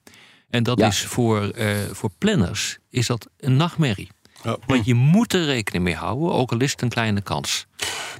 [0.49, 0.87] En dat Ja.
[0.87, 4.09] is voor, eh, voor planners is dat een nachtmerrie.
[4.43, 4.57] Ja.
[4.67, 7.65] Want je moet er rekening mee houden, ook al is het een kleine kans.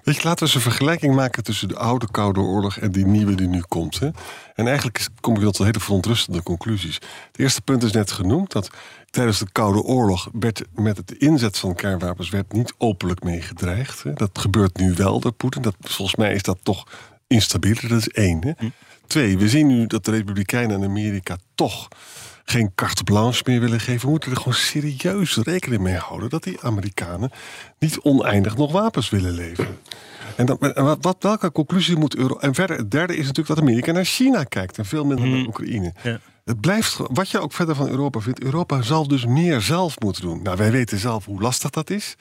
[0.04, 3.06] Weet je, laten we eens een vergelijking maken tussen de oude Koude Oorlog en die
[3.06, 4.00] nieuwe die nu komt.
[4.00, 4.10] Hè?
[4.56, 6.96] En eigenlijk kom ik tot hele verontrustende conclusies.
[6.96, 8.70] Het eerste punt is net genoemd dat
[9.10, 14.04] tijdens de Koude Oorlog werd met het inzet van kernwapens werd niet openlijk mee gedreigd.
[14.04, 14.14] Hè?
[14.14, 15.62] Dat gebeurt nu wel door Poetin.
[15.62, 16.88] Dat, volgens mij is dat toch
[17.28, 17.88] instabieler.
[17.88, 18.42] Dat is één.
[18.44, 18.54] Hè?
[19.08, 21.88] Twee, we zien nu dat de Republikeinen in Amerika toch
[22.44, 24.06] geen carte blanche meer willen geven.
[24.06, 27.32] We moeten er gewoon serieus rekening mee houden dat die Amerikanen
[27.80, 29.78] niet oneindig nog wapens willen leveren.
[30.36, 32.38] En, dat, wat, wat, welke conclusie moet Euro.
[32.38, 35.46] En verder, het derde is natuurlijk dat Amerika naar China kijkt en veel minder naar
[35.48, 35.94] Oekraïne.
[36.04, 36.20] Ja.
[36.50, 40.22] Het blijft, wat je ook verder van Europa vindt, Europa zal dus meer zelf moeten
[40.22, 40.42] doen.
[40.42, 42.16] Nou, wij weten zelf hoe lastig dat is.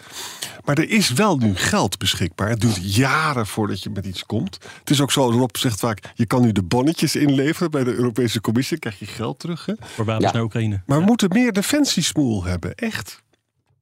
[0.65, 2.49] Maar er is wel nu geld beschikbaar.
[2.49, 4.59] Het duurt jaren voordat je met iets komt.
[4.79, 7.95] Het is ook zo, Rob zegt vaak, je kan nu de bonnetjes inleveren bij de
[7.95, 9.67] Europese Commissie, dan krijg je geld terug.
[9.67, 9.75] Hè?
[9.81, 10.33] Voor wapens Ja.
[10.33, 10.83] naar Oekraïne.
[10.87, 13.23] Maar we moeten meer defensiesmoel hebben, echt.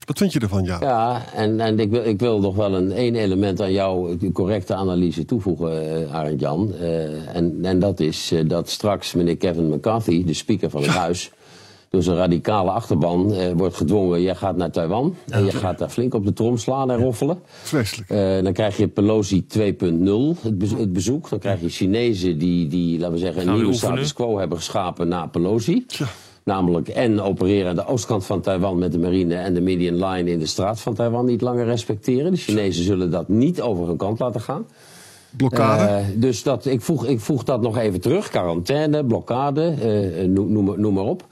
[0.07, 0.77] Wat vind je ervan, ja?
[0.81, 4.75] Ja, en, en ik, wil, ik wil nog wel een één element aan jouw correcte
[4.75, 6.75] analyse toevoegen, eh Arend Jan.
[6.81, 10.90] Eh, en, en dat is eh, dat straks meneer Kevin McCarthy, de speaker van het
[10.90, 11.31] huis,
[11.90, 16.14] door zijn radicale achterban wordt gedwongen: jij gaat naar Taiwan en je gaat daar flink
[16.14, 17.38] op de trom slaan en roffelen.
[17.62, 18.09] Vreselijk.
[18.45, 19.61] Dan krijg je Pelosi 2.0,
[20.42, 21.29] het, bezo- het bezoek.
[21.29, 25.09] Dan krijg je Chinezen die, die laten we zeggen, een nieuwe status quo hebben geschapen
[25.09, 25.85] na Pelosi.
[25.87, 26.07] Tja.
[26.47, 30.31] Namelijk en opereren aan de oostkant van Taiwan met de marine en de median line
[30.31, 32.31] in de straat van Taiwan niet langer respecteren.
[32.31, 34.67] De Chinezen zullen dat niet over hun kant laten gaan.
[35.37, 35.83] Blokkade?
[35.83, 38.31] Eh, dus dat, ik, voeg, ik voeg dat nog even terug.
[38.31, 41.27] Quarantaine, blokkade, eh, noem, noem maar op.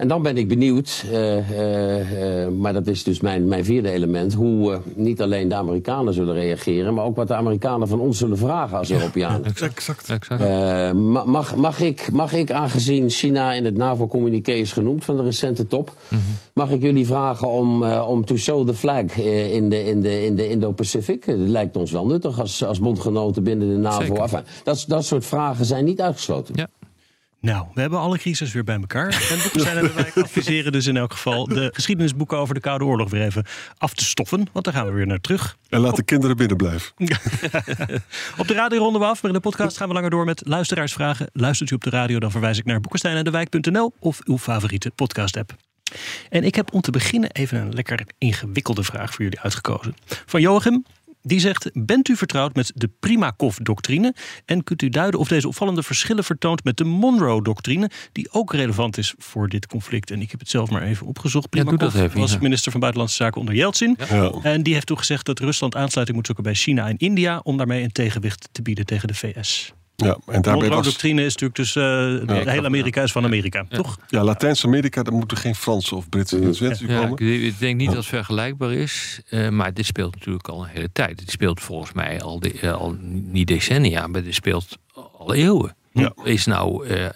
[0.00, 3.90] En dan ben ik benieuwd, eh, eh, eh, maar dat is dus mijn, mijn vierde
[3.90, 8.00] element, hoe eh, niet alleen de Amerikanen zullen reageren, maar ook wat de Amerikanen van
[8.00, 9.44] ons zullen vragen als Europeanen.
[9.44, 10.08] Exact.
[10.08, 10.28] Exact.
[10.28, 10.38] Eh,
[10.92, 15.22] ma- mag, mag, ik, mag ik, aangezien China in het NAVO-communiqué is genoemd van de
[15.22, 15.92] recente top,
[16.54, 20.00] mag ik jullie vragen om, eh, om to show the flag eh, in de, in
[20.00, 21.24] de, in de Indo-Pacific?
[21.24, 24.14] Het lijkt ons wel nuttig als, als bondgenoten binnen de NAVO.
[24.14, 26.54] Enfin, dat, dat soort vragen zijn niet uitgesloten.
[26.56, 26.68] Ja.
[27.40, 29.08] Nou, we hebben alle crisis weer bij elkaar.
[29.30, 32.60] En Boeken zijn en de Wijk adviseren dus in elk geval de geschiedenisboeken over de
[32.60, 33.44] Koude Oorlog weer even
[33.78, 34.48] af te stoffen.
[34.52, 35.56] Want daar gaan we weer naar terug.
[35.68, 36.92] En laat de kinderen binnen blijven.
[38.38, 40.42] Op de radio ronden we af, maar in de podcast gaan we langer door met
[40.44, 41.30] luisteraarsvragen.
[41.32, 44.38] Luistert u op de radio, dan verwijs ik naar boekenstein en de wijk.nl of uw
[44.38, 45.54] favoriete podcast-app.
[46.28, 49.94] En ik heb om te beginnen even een lekker ingewikkelde vraag voor jullie uitgekozen.
[50.26, 50.84] Van Joachim.
[51.22, 54.14] Die zegt: Bent u vertrouwd met de Primakov-doctrine?
[54.44, 58.98] En kunt u duiden of deze opvallende verschillen vertoont met de Monroe-doctrine, die ook relevant
[58.98, 60.10] is voor dit conflict?
[60.10, 61.46] En ik heb het zelf maar even opgezocht.
[61.50, 62.38] Ja, doe Primakov dat even, was ja.
[62.40, 63.96] minister van Buitenlandse Zaken onder Yeltsin.
[64.10, 64.32] Ja.
[64.42, 67.40] En die heeft toen gezegd dat Rusland aansluiting moet zoeken bij China en India.
[67.42, 69.72] om daarmee een tegenwicht te bieden tegen de VS.
[70.06, 70.60] Ja, en De daarbij was...
[70.68, 71.76] Monroe-doctrine is natuurlijk dus.
[71.76, 73.98] eh heel Amerika is van Amerika, toch?
[74.08, 76.54] Ja, Latijns-Amerika, daar moeten geen Franse of Britse
[76.86, 77.12] Ja, komen.
[77.12, 79.20] ik, ik denk niet dat het vergelijkbaar is.
[79.28, 81.18] eh, maar dit speelt natuurlijk al een hele tijd.
[81.18, 84.78] Dit speelt volgens mij al, de, eh, al niet decennia, maar dit speelt
[85.18, 85.76] al eeuwen.
[85.92, 86.12] Ja.
[86.24, 87.12] Is nou eh, eh,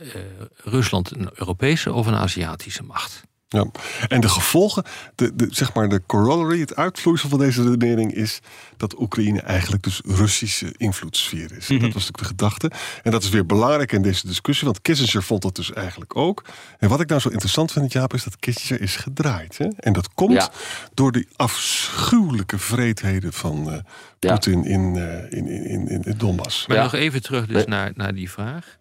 [0.57, 3.23] Rusland een Europese of een Aziatische macht?
[3.55, 3.67] Ja.
[4.09, 8.41] En de gevolgen, de, de, zeg maar de corollary, het uitvloeisel van deze redenering is
[8.77, 11.67] dat Oekraïne eigenlijk dus Russische invloedssfeer is.
[11.67, 12.71] Dat was natuurlijk de gedachte.
[13.03, 16.45] En dat is weer belangrijk in deze discussie, want Kissinger vond dat dus eigenlijk ook.
[16.79, 19.59] En wat ik nou zo interessant vind, Jaap, is dat Kissinger is gedraaid.
[19.59, 19.69] Hè?
[19.77, 20.51] En dat komt Ja.
[20.95, 23.79] door die afschuwelijke vreedheden van eh,
[24.19, 24.31] Ja.
[24.33, 26.67] Poetin in, eh, in, in, in, in het Donbass.
[26.67, 26.83] Maar Ja.
[26.83, 28.77] nog even terug dus naar, naar die vraag.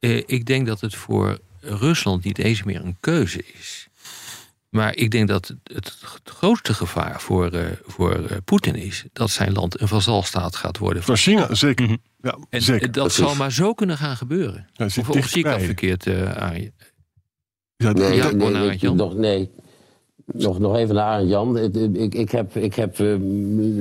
[0.00, 3.88] Eh, ik denk dat het voor Rusland niet eens meer een keuze is.
[4.68, 9.04] Maar ik denk dat het, het grootste gevaar voor, eh, voor eh, Poetin is...
[9.12, 11.02] dat zijn land een vazalstaat gaat worden.
[11.02, 11.96] Van China, zeker.
[12.20, 12.92] Ja, En zeker.
[12.92, 13.24] dat Precies.
[13.24, 14.68] zal maar zo kunnen gaan gebeuren.
[14.76, 16.72] Of, of zie ik dat verkeerd eh, aan je?
[17.76, 19.50] Ja, Nee, Ja, nee, nog, nee.
[20.32, 21.58] Nog, nog even naar Jan.
[21.58, 23.14] Ik, ik, heb, ik heb eh,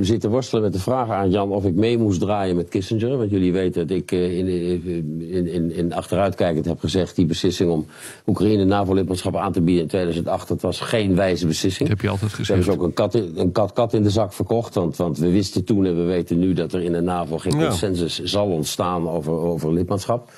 [0.02, 3.18] zitten worstelen met de vraag aan Jan of ik mee moest draaien met Kissinger.
[3.18, 7.16] Want jullie weten dat ik eh, in, in, in, in achteruitkijkend heb gezegd...
[7.16, 7.86] die beslissing om
[8.28, 10.48] Oekraïne NAVO-lidmaatschap aan te bieden in 2008...
[10.48, 11.90] dat was geen wijze beslissing.
[11.90, 12.78] Dat heb je altijd Ze hebben gezegd.
[12.78, 14.76] ze ook een kat, in- een kat, kat in de zak verkocht.
[14.76, 17.60] Want, want we wisten toen en we weten nu dat er in de NAVO geen
[17.60, 17.68] Ja.
[17.68, 20.30] consensus zal ontstaan over, over lidmaatschap.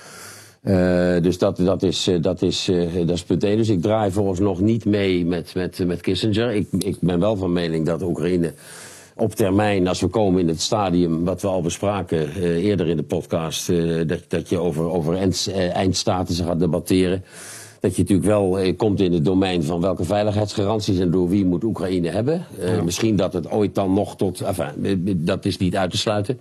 [0.62, 3.58] Eh, dus dat, dat, is, eh, dat, is, eh, dat is punt één.
[3.58, 6.52] Dus ik draai vooralsnog niet mee met, met, met Kissinger.
[6.52, 8.54] Ik, ik ben wel van mening dat Oekraïne
[9.16, 13.04] op termijn, als we komen in het stadium wat we al bespraken eerder in de
[13.04, 13.68] podcast,
[14.08, 17.24] dat, dat je over, over eind, eindstatussen gaat debatteren.
[17.80, 21.64] Dat je natuurlijk wel komt in het domein van welke veiligheidsgaranties en door wie moet
[21.64, 22.46] Oekraïne hebben.
[22.84, 24.42] Misschien dat het ooit dan nog tot.
[24.42, 26.40] Enfin, dat is niet uit te sluiten.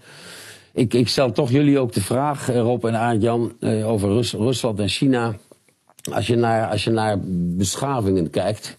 [0.79, 4.33] Ik, ik stel toch jullie ook de vraag, eh, Rob en Aart-Jan, eh, over Rus-
[4.33, 5.37] Rusland en China.
[6.12, 7.19] Als je naar, als je naar
[7.57, 8.79] beschavingen kijkt,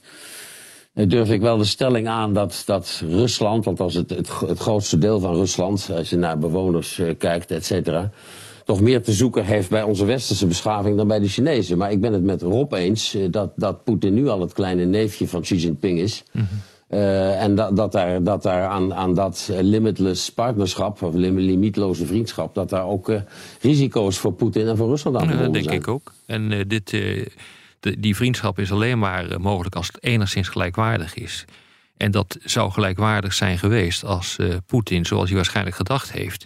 [0.93, 4.97] eh, durf ik wel de stelling aan dat, dat Rusland, althans het, het, het grootste
[4.97, 8.11] deel van Rusland, als je naar bewoners kijkt, et cetera,
[8.65, 11.77] toch meer te zoeken heeft bij onze westerse beschaving dan bij de Chinezen.
[11.77, 15.27] Maar ik ben het met Rob eens dat, dat Poetin nu al het kleine neefje
[15.27, 16.23] van Xi Jinping is.
[16.89, 22.05] Eh, en dat, dat daar, dat daar aan, aan dat limitless partnerschap, of lim- limietloze
[22.05, 23.21] vriendschap, dat daar ook eh,
[23.61, 25.95] risico's voor Poetin en voor Rusland aan Ja, verbonden dat denk zijn.
[25.97, 26.13] ik ook.
[26.25, 27.25] En eh, dit, eh,
[27.79, 31.45] de, die vriendschap is alleen maar mogelijk als het enigszins gelijkwaardig is.
[31.97, 36.45] En dat zou gelijkwaardig zijn geweest als eh, Poetin, zoals hij waarschijnlijk gedacht heeft,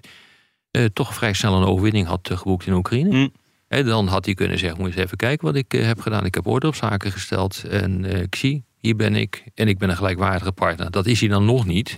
[0.72, 3.10] eh, toch vrij snel een overwinning had geboekt in Oekraïne.
[3.16, 3.32] Mm.
[3.68, 6.26] Hè, dan had hij kunnen zeggen: Moet je eens even kijken wat ik heb gedaan.
[6.26, 7.64] Ik heb orde op zaken gesteld.
[7.70, 9.44] En eh, ik zie, hier ben ik.
[9.56, 10.92] En ik ben een gelijkwaardige partner.
[10.92, 11.98] Dat is hij dan nog niet.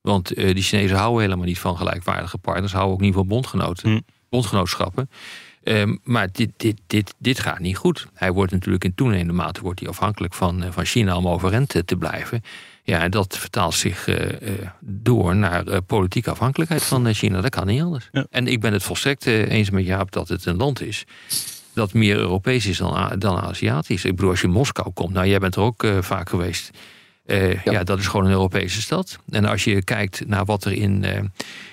[0.00, 2.72] Want eh die Chinezen houden helemaal niet van gelijkwaardige partners.
[2.72, 4.02] Houden ook niet van bondgenoten, Mm.
[4.28, 5.10] bondgenootschappen.
[5.62, 8.06] Ehm, maar dit, dit, dit, dit gaat niet goed.
[8.14, 11.74] Hij wordt natuurlijk in toenemende mate wordt hij afhankelijk van, eh, van China om overeind
[11.74, 12.42] eh, te blijven.
[12.84, 14.08] Ja, en dat vertaalt zich
[14.80, 17.40] door naar politieke afhankelijkheid van China.
[17.40, 18.08] Dat kan niet anders.
[18.12, 18.26] Ja.
[18.30, 21.04] En ik ben het volstrekt eens met Jaap dat het een land is
[21.74, 24.04] dat meer Europees is dan, dan Aziatisch.
[24.04, 26.70] Ik bedoel, als je in Moskou komt, nou jij bent er ook eh, vaak geweest.
[27.26, 27.84] Eh, ja.
[27.84, 29.18] dat is gewoon een Europese stad.
[29.30, 31.22] En als je kijkt naar wat er in, eh,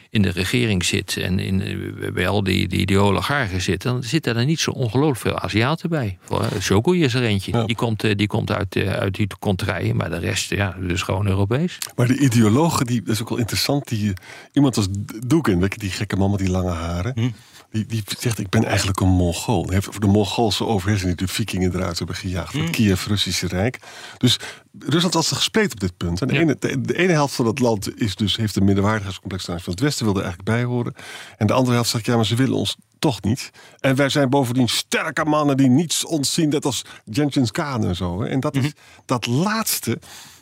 [0.10, 4.36] in de regering zit en in, bij al die, die, die oligarchen zitten, dan zitten
[4.36, 6.18] er niet zo ongelooflijk veel Aziaten bij.
[6.60, 7.52] Shokui is er eentje.
[7.52, 7.66] Ja.
[7.66, 11.78] Die, komt, die komt uit, uit die contraien, maar de rest, ja, dus gewoon Europees.
[11.96, 13.88] Maar de ideologen, die, dat is ook wel interessant.
[13.88, 14.14] Die,
[14.54, 17.12] iemand als D- Dugin, weet je, die gekke man met die lange haren.
[17.16, 17.30] Hm.
[17.72, 19.66] Die, die zegt, ik ben eigenlijk een Mongool.
[20.00, 22.54] De Mongoolse overheersing die de vikingen eruit hebben gejaagd.
[22.54, 23.80] Het Kiev-Russische Rijk.
[24.18, 24.40] Dus
[24.80, 26.22] Rusland was gespleten op dit punt.
[26.22, 29.46] En de, ene, de, de ene helft van het land is dus, heeft een minderwaardigheidscomplex
[29.46, 30.94] van het Westen, wilde er eigenlijk bij horen.
[31.38, 33.50] En de andere helft zegt, ja, maar ze willen ons toch niet.
[33.80, 38.22] En wij zijn bovendien sterke mannen die niets ontzien, net als Genghis Khan en zo.
[38.22, 38.72] En dat, is,
[39.06, 40.00] dat laatste,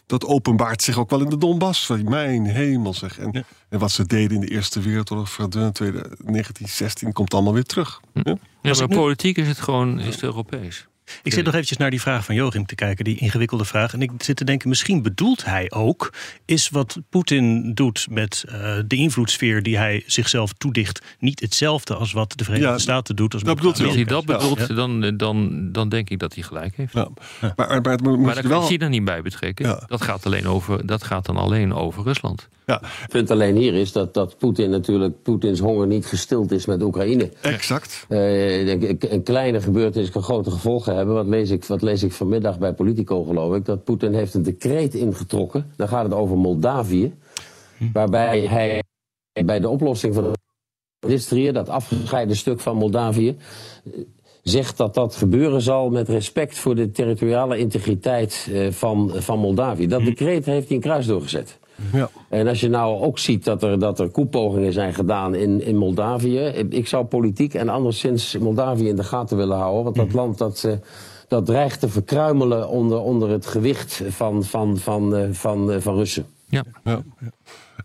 [0.08, 1.86] dat openbaart zich ook wel in de Donbass.
[1.86, 3.20] Van, Mijn hemel zeg.
[3.20, 8.02] En, en wat ze deden in de Eerste Wereldoorlog, Verdun, 1916, komt allemaal weer terug.
[8.14, 8.38] Ja?
[8.62, 10.88] Ja, maar politiek is het gewoon is het Europees.
[11.24, 13.94] Ik zit nog eventjes naar die vraag van Joachim te kijken, die ingewikkelde vraag.
[13.94, 16.14] En ik zit te denken, misschien bedoelt hij ook...
[16.46, 21.02] is wat Poetin doet met eh, de invloedssfeer die hij zichzelf toedicht...
[21.20, 23.34] niet hetzelfde als wat de Verenigde Ja, Staten doet.
[23.34, 24.74] Als dat bedoelt hij Als hij dat bedoelt, Ja.
[24.74, 26.94] dan, dan, dan denk ik dat hij gelijk heeft.
[26.94, 27.10] Ja.
[27.42, 28.68] Maar, maar, maar Maar je daar er kan wel...
[28.68, 29.66] China niet bij betrekken.
[29.66, 29.84] Ja.
[29.88, 32.48] Dat, gaat alleen over, dat gaat dan alleen over Rusland.
[32.68, 36.66] Ja, Het punt alleen hier is dat, dat Poetin natuurlijk Poetins honger niet gestild is
[36.66, 37.32] met Oekraïne.
[37.42, 38.06] exact.
[38.10, 41.16] Eh, ik denk, een kleine gebeurtenis kan grote gevolgen hebben.
[41.16, 43.66] Wat lees, ik, wat lees ik vanmiddag bij Politico, geloof ik?
[43.66, 45.72] Dat Poetin heeft een decreet ingetrokken.
[45.76, 47.14] Dan gaat het over Moldavië.
[47.94, 48.84] Waarbij hij
[49.46, 50.36] bij de oplossing van
[51.00, 53.38] Transnistrië, dat afgescheiden stuk van Moldavië,
[53.84, 53.92] eh,
[54.44, 59.88] zegt dat dat gebeuren zal met respect voor de territoriale integriteit eh, van, van Moldavië.
[59.88, 61.60] Dat decreet heeft hij een kruis doorgezet.
[61.92, 62.10] Ja.
[62.30, 65.78] En als je nou ook ziet dat er, dat er koepogingen zijn gedaan in, in
[65.78, 66.40] Moldavië.
[66.70, 69.84] Ik zou politiek en anderszins Moldavië in de gaten willen houden.
[69.84, 70.72] Want dat land dat, eh,
[71.28, 75.96] dat dreigt te verkruimelen onder, onder het gewicht van, van, van, eh, van, eh, van
[75.96, 76.26] Russen.
[76.50, 76.64] Ja.
[76.84, 77.02] Ja.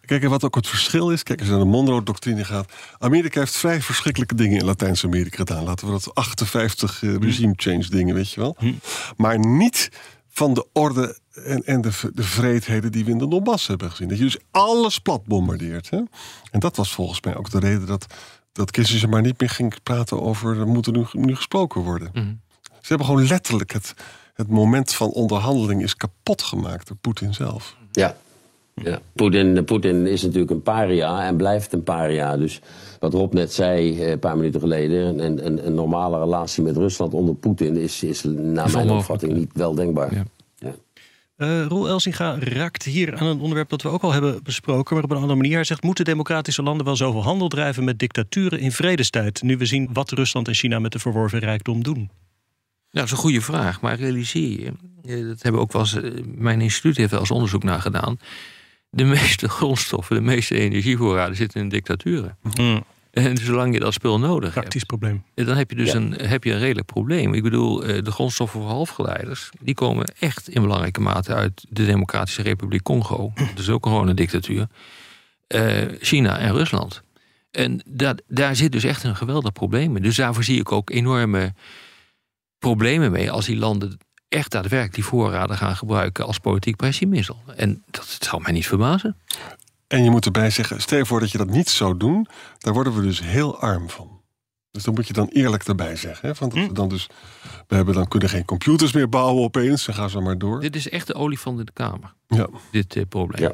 [0.04, 2.72] Kijk, en wat ook het verschil is, kijk, als je naar de Monroe-doctrine gaat.
[2.98, 5.64] Amerika heeft vrij verschrikkelijke dingen in Latijns-Amerika gedaan.
[5.64, 8.56] Laten we dat 58 eh, regime change dingen, weet je wel.
[9.16, 9.88] Maar niet
[10.28, 14.08] van de orde en, en de, de vreedheden die we in de Donbass hebben gezien.
[14.08, 15.90] Dat je dus alles plat bombardeert.
[15.90, 16.00] Hè?
[16.50, 18.06] En dat was volgens mij ook de reden dat,
[18.52, 20.58] dat Kissinger maar niet meer ging praten over...
[20.58, 22.40] er moet er nu, nu gesproken worden.
[22.80, 23.94] Ze hebben gewoon letterlijk het,
[24.34, 27.76] het moment van onderhandeling is kapot gemaakt door Poetin zelf.
[27.92, 28.16] Ja.
[28.74, 29.00] ja.
[29.12, 32.36] Poetin, Poetin is natuurlijk een paria en blijft een paria.
[32.36, 32.60] Dus
[33.00, 35.24] wat Rob net zei eh, een paar minuten geleden...
[35.24, 37.76] een, een, een normale relatie met Rusland onder Poetin...
[37.76, 40.14] is, is naar mijn opvatting niet wel denkbaar.
[40.14, 40.24] Ja.
[41.36, 45.04] Eh, Roel Elsinga raakt hier aan een onderwerp dat we ook al hebben besproken, maar
[45.04, 45.54] op een andere manier.
[45.54, 49.42] Hij zegt: moeten democratische landen wel zoveel handel drijven met dictaturen in vredestijd?
[49.42, 51.96] Nu we zien wat Rusland en China met de verworven rijkdom doen.
[51.96, 52.08] Nou,
[52.90, 53.80] dat is een goede vraag.
[53.80, 54.72] Maar realiseer je,
[55.04, 58.18] eh, dat hebben ook wel eens, eh, mijn instituut heeft wel eens onderzoek naar gedaan.
[58.90, 62.36] De meeste grondstoffen, de meeste energievoorraden zitten in dictaturen.
[63.12, 65.24] En zolang je dat spul nodig hebt, Praktisch probleem.
[65.34, 65.96] eh, dan heb je dus Ja.
[65.96, 67.34] een, heb je een redelijk probleem.
[67.34, 71.84] Ik bedoel, eh, de grondstoffen voor halfgeleiders, die komen echt in belangrijke mate uit de
[71.84, 73.32] Democratische Republiek Congo.
[73.34, 74.66] Dat is ook gewoon een dictatuur.
[75.46, 77.02] Eh, China en Rusland.
[77.50, 80.02] En dat, daar zit dus echt een geweldig probleem in.
[80.02, 81.54] Dus daarvoor zie ik ook enorme
[82.58, 83.98] problemen mee als die landen
[84.28, 87.42] echt daadwerkelijk die voorraden gaan gebruiken als politiek pressiemiddel.
[87.56, 89.16] En dat zou mij niet verbazen.
[89.92, 92.26] En je moet erbij zeggen, stel je voor dat je dat niet zou doen,
[92.58, 94.20] daar worden we dus heel arm van.
[94.70, 96.28] Dus dan moet je dan eerlijk erbij zeggen.
[96.28, 96.34] Hè?
[96.34, 97.06] Van dat we dan dus,
[97.66, 100.60] we hebben dan kunnen geen computers meer bouwen opeens, dan gaan ze maar door.
[100.60, 102.48] Dit is echt de olifant in de kamer, Ja.
[102.70, 103.42] dit eh, probleem.
[103.42, 103.52] Ja.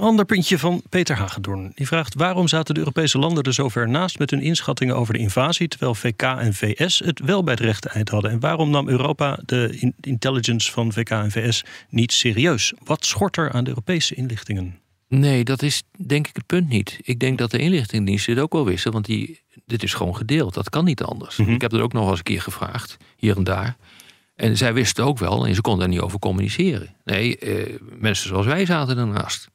[0.00, 1.72] Ander puntje van Peter Hagedorn.
[1.74, 5.12] Die vraagt waarom zaten de Europese landen er zo ver naast met hun inschattingen over
[5.14, 8.30] de invasie, terwijl VK en VS het wel bij het rechte eind hadden.
[8.30, 12.72] En waarom nam Europa de in- intelligence van VK en VS niet serieus?
[12.84, 14.78] Wat schort er aan de Europese inlichtingen?
[15.08, 16.98] Nee, dat is denk ik het punt niet.
[17.02, 20.54] Ik denk dat de inlichtingendiensten dit ook wel wisten, want die, dit is gewoon gedeeld.
[20.54, 21.38] Dat kan niet anders.
[21.38, 23.76] Ik heb het ook nog eens een keer gevraagd, hier en daar.
[24.36, 26.94] En zij wisten ook wel, en ze konden daar niet over communiceren.
[27.04, 29.48] Nee, eh, mensen zoals wij zaten ernaast.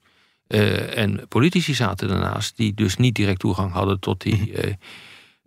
[0.56, 4.74] Eh, en politici zaten ernaast, die dus niet direct toegang hadden tot die, eh,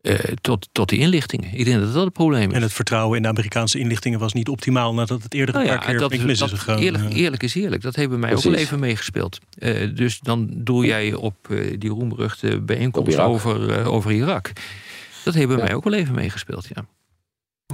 [0.03, 1.49] eh, tot, tot die inlichtingen.
[1.53, 2.57] Ik denk dat dat het probleem is.
[2.57, 5.77] En het vertrouwen in de Amerikaanse inlichtingen was niet optimaal nadat het eerder een Nou
[5.79, 6.79] paar keer dat, mis is gegaan.
[6.79, 7.11] Eerlijk, Ja.
[7.11, 7.83] eerlijk is eerlijk.
[7.83, 9.39] Dat heeft bij mij ook wel even meegespeeld.
[9.95, 11.37] Dus dan doe jij op
[11.79, 13.29] die roemberuchte bijeenkomst Irak.
[13.29, 14.53] over, over Irak.
[15.25, 16.87] Dat heeft bij mij ook wel even meegespeeld, ja.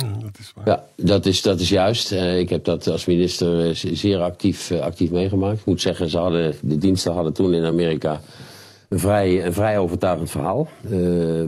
[0.00, 0.66] Ja, dat is waar.
[0.66, 2.12] Ja, dat is, dat is juist.
[2.12, 5.59] Eh, ik heb dat als minister eh, ze- zeer actief, eh, actief meegemaakt.
[5.59, 8.20] Ik moet zeggen, ze hadden, de diensten hadden toen in Amerika
[8.88, 10.68] een vrij, een vrij overtuigend verhaal.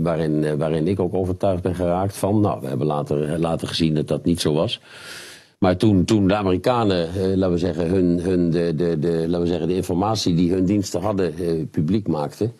[0.00, 2.40] waarin, waarin ik ook overtuigd ben geraakt van.
[2.40, 4.80] Nou, we hebben later, later gezien dat dat niet zo was.
[5.58, 9.46] Maar toen, toen de Amerikanen, laten we zeggen, hun, hun de, de, de, laten we
[9.46, 11.34] zeggen, de informatie die hun diensten hadden
[11.70, 12.52] publiek maakten.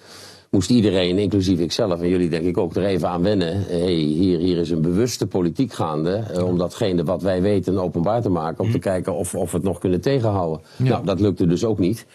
[0.50, 3.64] Moest iedereen, inclusief ikzelf en jullie denk ik ook, er even aan wennen.
[3.66, 6.16] hey, hier, hier is een bewuste politiek gaande.
[6.16, 8.64] eh, om datgene wat wij weten openbaar te maken.
[8.64, 10.60] Om te kijken of, of we het nog kunnen tegenhouden.
[10.76, 12.06] Nou, dat lukte dus ook niet.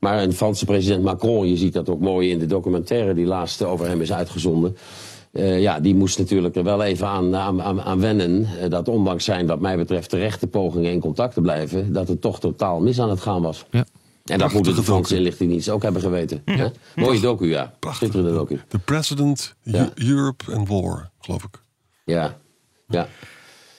[0.00, 3.62] Maar een Franse president Macron, je ziet dat ook mooi in de documentaire die laatst
[3.62, 4.76] over hem is uitgezonden.
[5.32, 8.40] Uh, ja, die moest natuurlijk er wel even aan, aan, aan wennen.
[8.40, 12.20] Uh, dat ondanks zijn, wat mij betreft, terechte pogingen in contact te blijven, dat het
[12.20, 13.64] toch totaal mis aan het gaan was.
[13.70, 13.84] Ja.
[14.24, 16.42] En dat moeten de Franse inlichtingendienst ook hebben geweten.
[16.44, 16.68] Hè?
[16.94, 17.74] Mooie docu, ja.
[17.90, 18.60] Schitterende docu.
[18.68, 19.90] The President, Ja.
[19.94, 21.62] Europe and War, geloof ik.
[22.04, 22.38] Ja,
[22.88, 23.08] ja.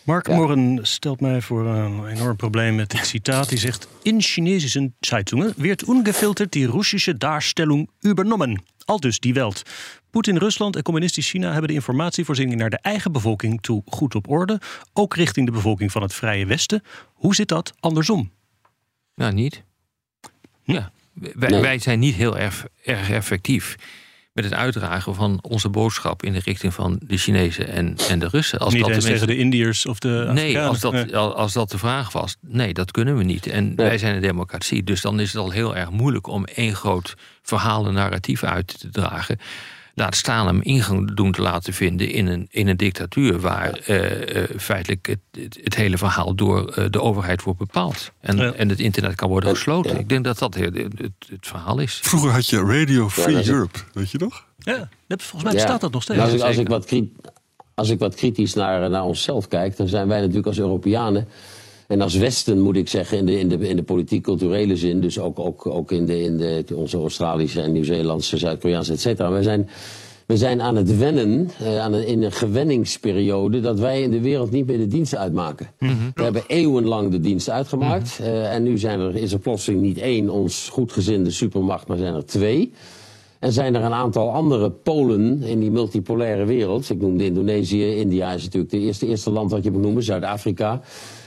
[0.04, 0.36] Mark Ja.
[0.36, 3.50] Morren stelt mij voor een enorm probleem met dit citaat.
[3.50, 8.64] Die zegt: In Chinesische Zeitungen wird ungefiltert die Russische Darstellung übernommen.
[8.86, 9.62] Al dus die Welt.
[10.10, 14.30] Poetin, Rusland en communistisch China hebben de informatievoorziening naar de eigen bevolking toe goed op
[14.30, 14.60] orde.
[14.94, 16.82] Ook richting de bevolking van het Vrije Westen.
[17.14, 18.32] Hoe zit dat andersom?
[19.16, 19.64] Nou, niet.
[20.64, 21.62] Ja, wij, Nee.
[21.62, 23.76] wij zijn niet heel erg, erg effectief
[24.34, 28.28] met het uitdragen van onze boodschap in de richting van de Chinezen en, en de
[28.28, 28.60] Russen.
[28.60, 30.70] Als Niet dat de eens tegen mensen- de Indiërs of de Nee, Afrikanen.
[30.70, 31.18] als dat, Nee.
[31.18, 33.48] al- als dat de vraag was, nee, dat kunnen we niet.
[33.48, 36.76] En wij zijn een democratie, dus dan is het al heel erg moeilijk om één
[36.76, 39.40] groot verhaal en narratief uit te dragen.
[39.96, 44.44] Laat staan hem ingang doen te laten vinden in een, in een dictatuur waar eh,
[44.44, 48.12] eh, feitelijk het, het, het hele verhaal door eh, de overheid wordt bepaald.
[48.20, 48.52] En, Ja.
[48.54, 49.92] en het internet kan worden gesloten.
[49.92, 49.98] Ja.
[49.98, 52.00] Ik denk dat dat het, het, het verhaal is.
[52.04, 54.46] Vroeger had je Radio Free Europe, weet je nog?
[54.58, 55.58] Ja, dat- volgens mij Ja.
[55.60, 56.20] bestaat dat nog steeds.
[56.20, 56.86] Als ik, als, ik wat
[57.76, 61.28] als ik wat kritisch naar, naar onszelf kijk, dan zijn wij natuurlijk als Europeanen.
[61.88, 65.20] En als Westen moet ik zeggen, in de, in de, in de politiek-culturele zin, dus
[65.20, 69.32] ook, ook, ook in, de, in de, onze Australische en Nieuw-Zeelandse, Zuid-Koreaanse, et cetera.
[69.32, 69.70] We zijn,
[70.28, 74.22] we zijn aan het wennen, eh, aan een, in een gewenningsperiode, dat wij in de
[74.22, 75.68] wereld niet meer de dienst uitmaken.
[76.16, 78.20] We hebben eeuwenlang de dienst uitgemaakt.
[78.22, 82.14] eh, en nu zijn er, is er plotseling niet één ons goedgezinde supermacht, maar zijn
[82.14, 82.72] er twee.
[83.40, 86.90] En zijn er een aantal andere polen in die multipolaire wereld.
[86.90, 90.82] Ik noemde Indonesië, India is natuurlijk het eerste, eerste land wat je moet noemen, Zuid-Afrika.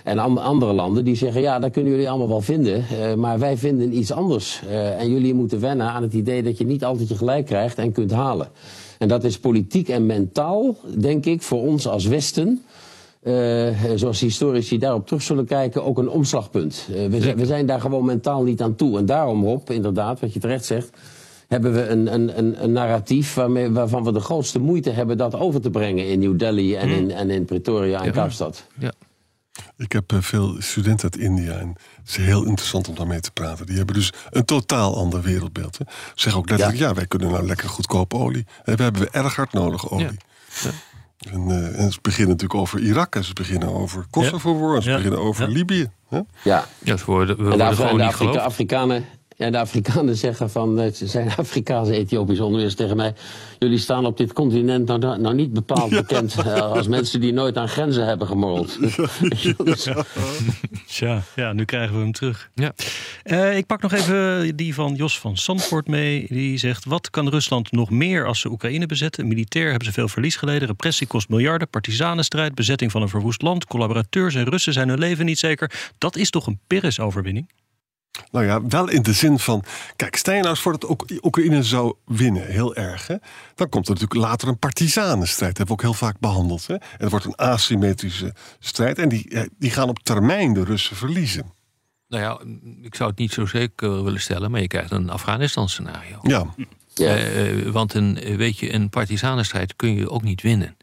[0.06, 2.84] En an- andere landen die zeggen, ja, dat kunnen jullie allemaal wel vinden.
[2.88, 4.62] eh, maar wij vinden iets anders.
[4.68, 7.78] Eh, en jullie moeten wennen aan het idee dat je niet altijd je gelijk krijgt
[7.78, 8.48] en kunt halen.
[8.98, 12.62] En dat is politiek en mentaal, denk ik, voor ons als Westen.
[13.22, 16.88] eh, zoals historici daarop terug zullen kijken, ook een omslagpunt.
[17.10, 18.98] We, zijn, we zijn daar gewoon mentaal niet aan toe.
[18.98, 20.90] En daarom, Rob, inderdaad, wat je terecht zegt
[21.48, 25.34] hebben we een, een, een, een narratief waarmee, waarvan we de grootste moeite hebben dat
[25.34, 28.10] over te brengen in New Delhi en, in, en in Pretoria en Ja.
[28.10, 28.66] Kaapstad.
[28.78, 28.92] Ja.
[29.76, 33.30] Ik heb eh, veel studenten uit India en het is heel interessant om daarmee te
[33.30, 33.66] praten.
[33.66, 35.78] Die hebben dus een totaal ander wereldbeeld.
[35.78, 35.84] Hè.
[35.88, 36.94] Ze zeggen ook letterlijk, ja.
[36.94, 38.46] wij kunnen nou lekker goedkope olie.
[38.64, 40.06] En we hebben we erg hard nodig olie.
[40.62, 40.70] Ja.
[41.32, 44.90] En, eh, en ze beginnen natuurlijk over Irak en ze beginnen over Kosovo en ze
[44.90, 44.96] Ja.
[44.96, 45.52] beginnen over Ja.
[45.54, 45.90] Libië.
[46.08, 46.20] Hè?
[46.42, 48.38] Ja, Ja, we worden, we en de, worden gewoon de niet Afrika-.
[48.40, 49.04] Afrikanen,
[49.36, 53.14] ja, de Afrikanen zeggen van, eh, ze zijn Afrikaanse Ethiopische onderwijs tegen mij.
[53.58, 57.56] Jullie staan op dit continent nou, nou niet bepaald bekend eh, als mensen die nooit
[57.56, 58.78] aan grenzen hebben gemorreld.
[59.64, 59.88] Dus-
[60.86, 62.50] Tja, ja, nu krijgen we hem terug.
[62.54, 62.72] Ja.
[63.22, 66.26] Eh, ik pak nog even die van Jos van Zandvoort mee.
[66.28, 69.28] Die zegt, wat kan Rusland nog meer als ze Oekraïne bezetten?
[69.28, 70.68] Militair hebben ze veel verlies geleden.
[70.68, 71.68] Repressie kost miljarden.
[71.68, 73.64] Partisanenstrijd, bezetting van een verwoest land.
[73.66, 75.70] Collaborateurs en Russen zijn hun leven niet zeker.
[75.98, 77.48] Dat is toch een Pires-overwinning?
[78.30, 79.64] Nou ja, wel in de zin van.
[79.96, 83.06] Kijk, stel je nou eens voor dat ook Oekraïne zou winnen, heel erg.
[83.06, 83.16] Hè?
[83.54, 85.56] Dan komt er natuurlijk later een partisanenstrijd.
[85.56, 86.66] Dat hebben we ook heel vaak behandeld.
[86.66, 86.74] Hè?
[86.74, 88.98] En het wordt een asymmetrische strijd.
[88.98, 91.54] En die, eh, die gaan op termijn de Russen verliezen.
[92.08, 92.40] Nou ja,
[92.82, 96.18] ik zou het niet zo zeker willen stellen, maar je krijgt een Afghanistan-scenario.
[96.22, 96.54] Ja,
[96.94, 97.16] ja.
[97.16, 100.75] Eh, eh, want een, weet je, een partisanenstrijd kun je ook niet winnen.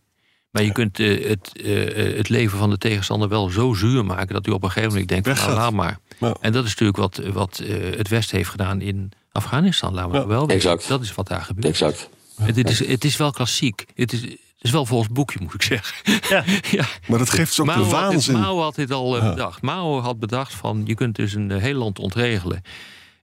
[0.54, 4.06] Maar je kunt eh, het, eh, eh, het leven van de tegenstander wel zo zuur
[4.06, 5.97] maken dat u op een gegeven moment denkt: van, nou, laat maar.
[6.20, 6.36] Ja.
[6.41, 9.93] En dat is natuurlijk wat, wat eh, het Westen heeft gedaan in Afghanistan.
[9.93, 10.28] Laten we Ja.
[10.28, 10.56] wel weten.
[10.56, 10.88] Exact.
[10.88, 11.68] Dat is wat daar gebeurt.
[11.68, 12.10] exact.
[12.41, 13.86] Het, het is, het is wel klassiek.
[13.95, 15.95] Het is, het is wel volgens het boekje, moet ik zeggen.
[16.30, 16.43] Ja.
[16.78, 16.86] ja.
[17.08, 18.34] maar dat geeft dus ook Mao de had, dit, waanzin.
[18.39, 19.30] Mao had dit al Ja.
[19.30, 19.62] bedacht.
[19.62, 22.62] Mao had bedacht van je kunt dus een heel land ontregelen.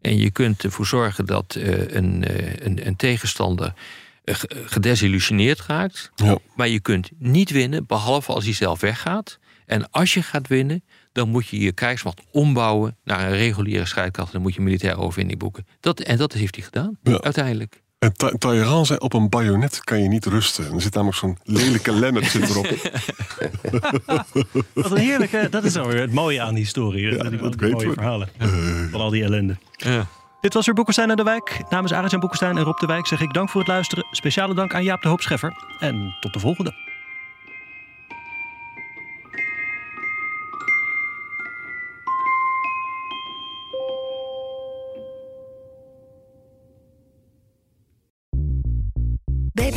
[0.01, 3.73] En je kunt ervoor zorgen dat eh, een, eh, een, een tegenstander ge-
[4.65, 6.11] gedesillusioneerd raakt.
[6.15, 6.39] Ja.
[6.57, 9.39] Maar je kunt niet winnen, behalve als hij zelf weggaat.
[9.67, 14.33] En als je gaat winnen, dan moet je je krijgsmacht ombouwen naar een reguliere strijdkracht.
[14.33, 15.67] Dan moet je militaire overwinning boeken.
[15.81, 17.21] Dat, en dat heeft hij gedaan, Ja.
[17.21, 17.83] uiteindelijk.
[17.99, 20.67] En Ta- Talleyrand zei, op een bajonet kan je niet rusten.
[20.67, 22.67] En er zit namelijk zo'n lelijke lemmet zit erop.
[24.75, 27.17] Wat een heerlijke, dat is alweer het mooie aan die historie.
[27.17, 27.93] Ja, die, dat mooie we.
[27.93, 28.29] verhalen
[28.91, 29.57] van al die ellende.
[29.77, 30.07] Ja.
[30.41, 31.63] Dit was weer Boekenstein en de Wijk.
[31.69, 34.07] Namens Arend Boekenstein en Rob de Wijk zeg ik dank voor het luisteren.
[34.11, 35.53] Speciale dank aan Jaap de Hoop Scheffer.
[35.79, 36.90] En tot de volgende.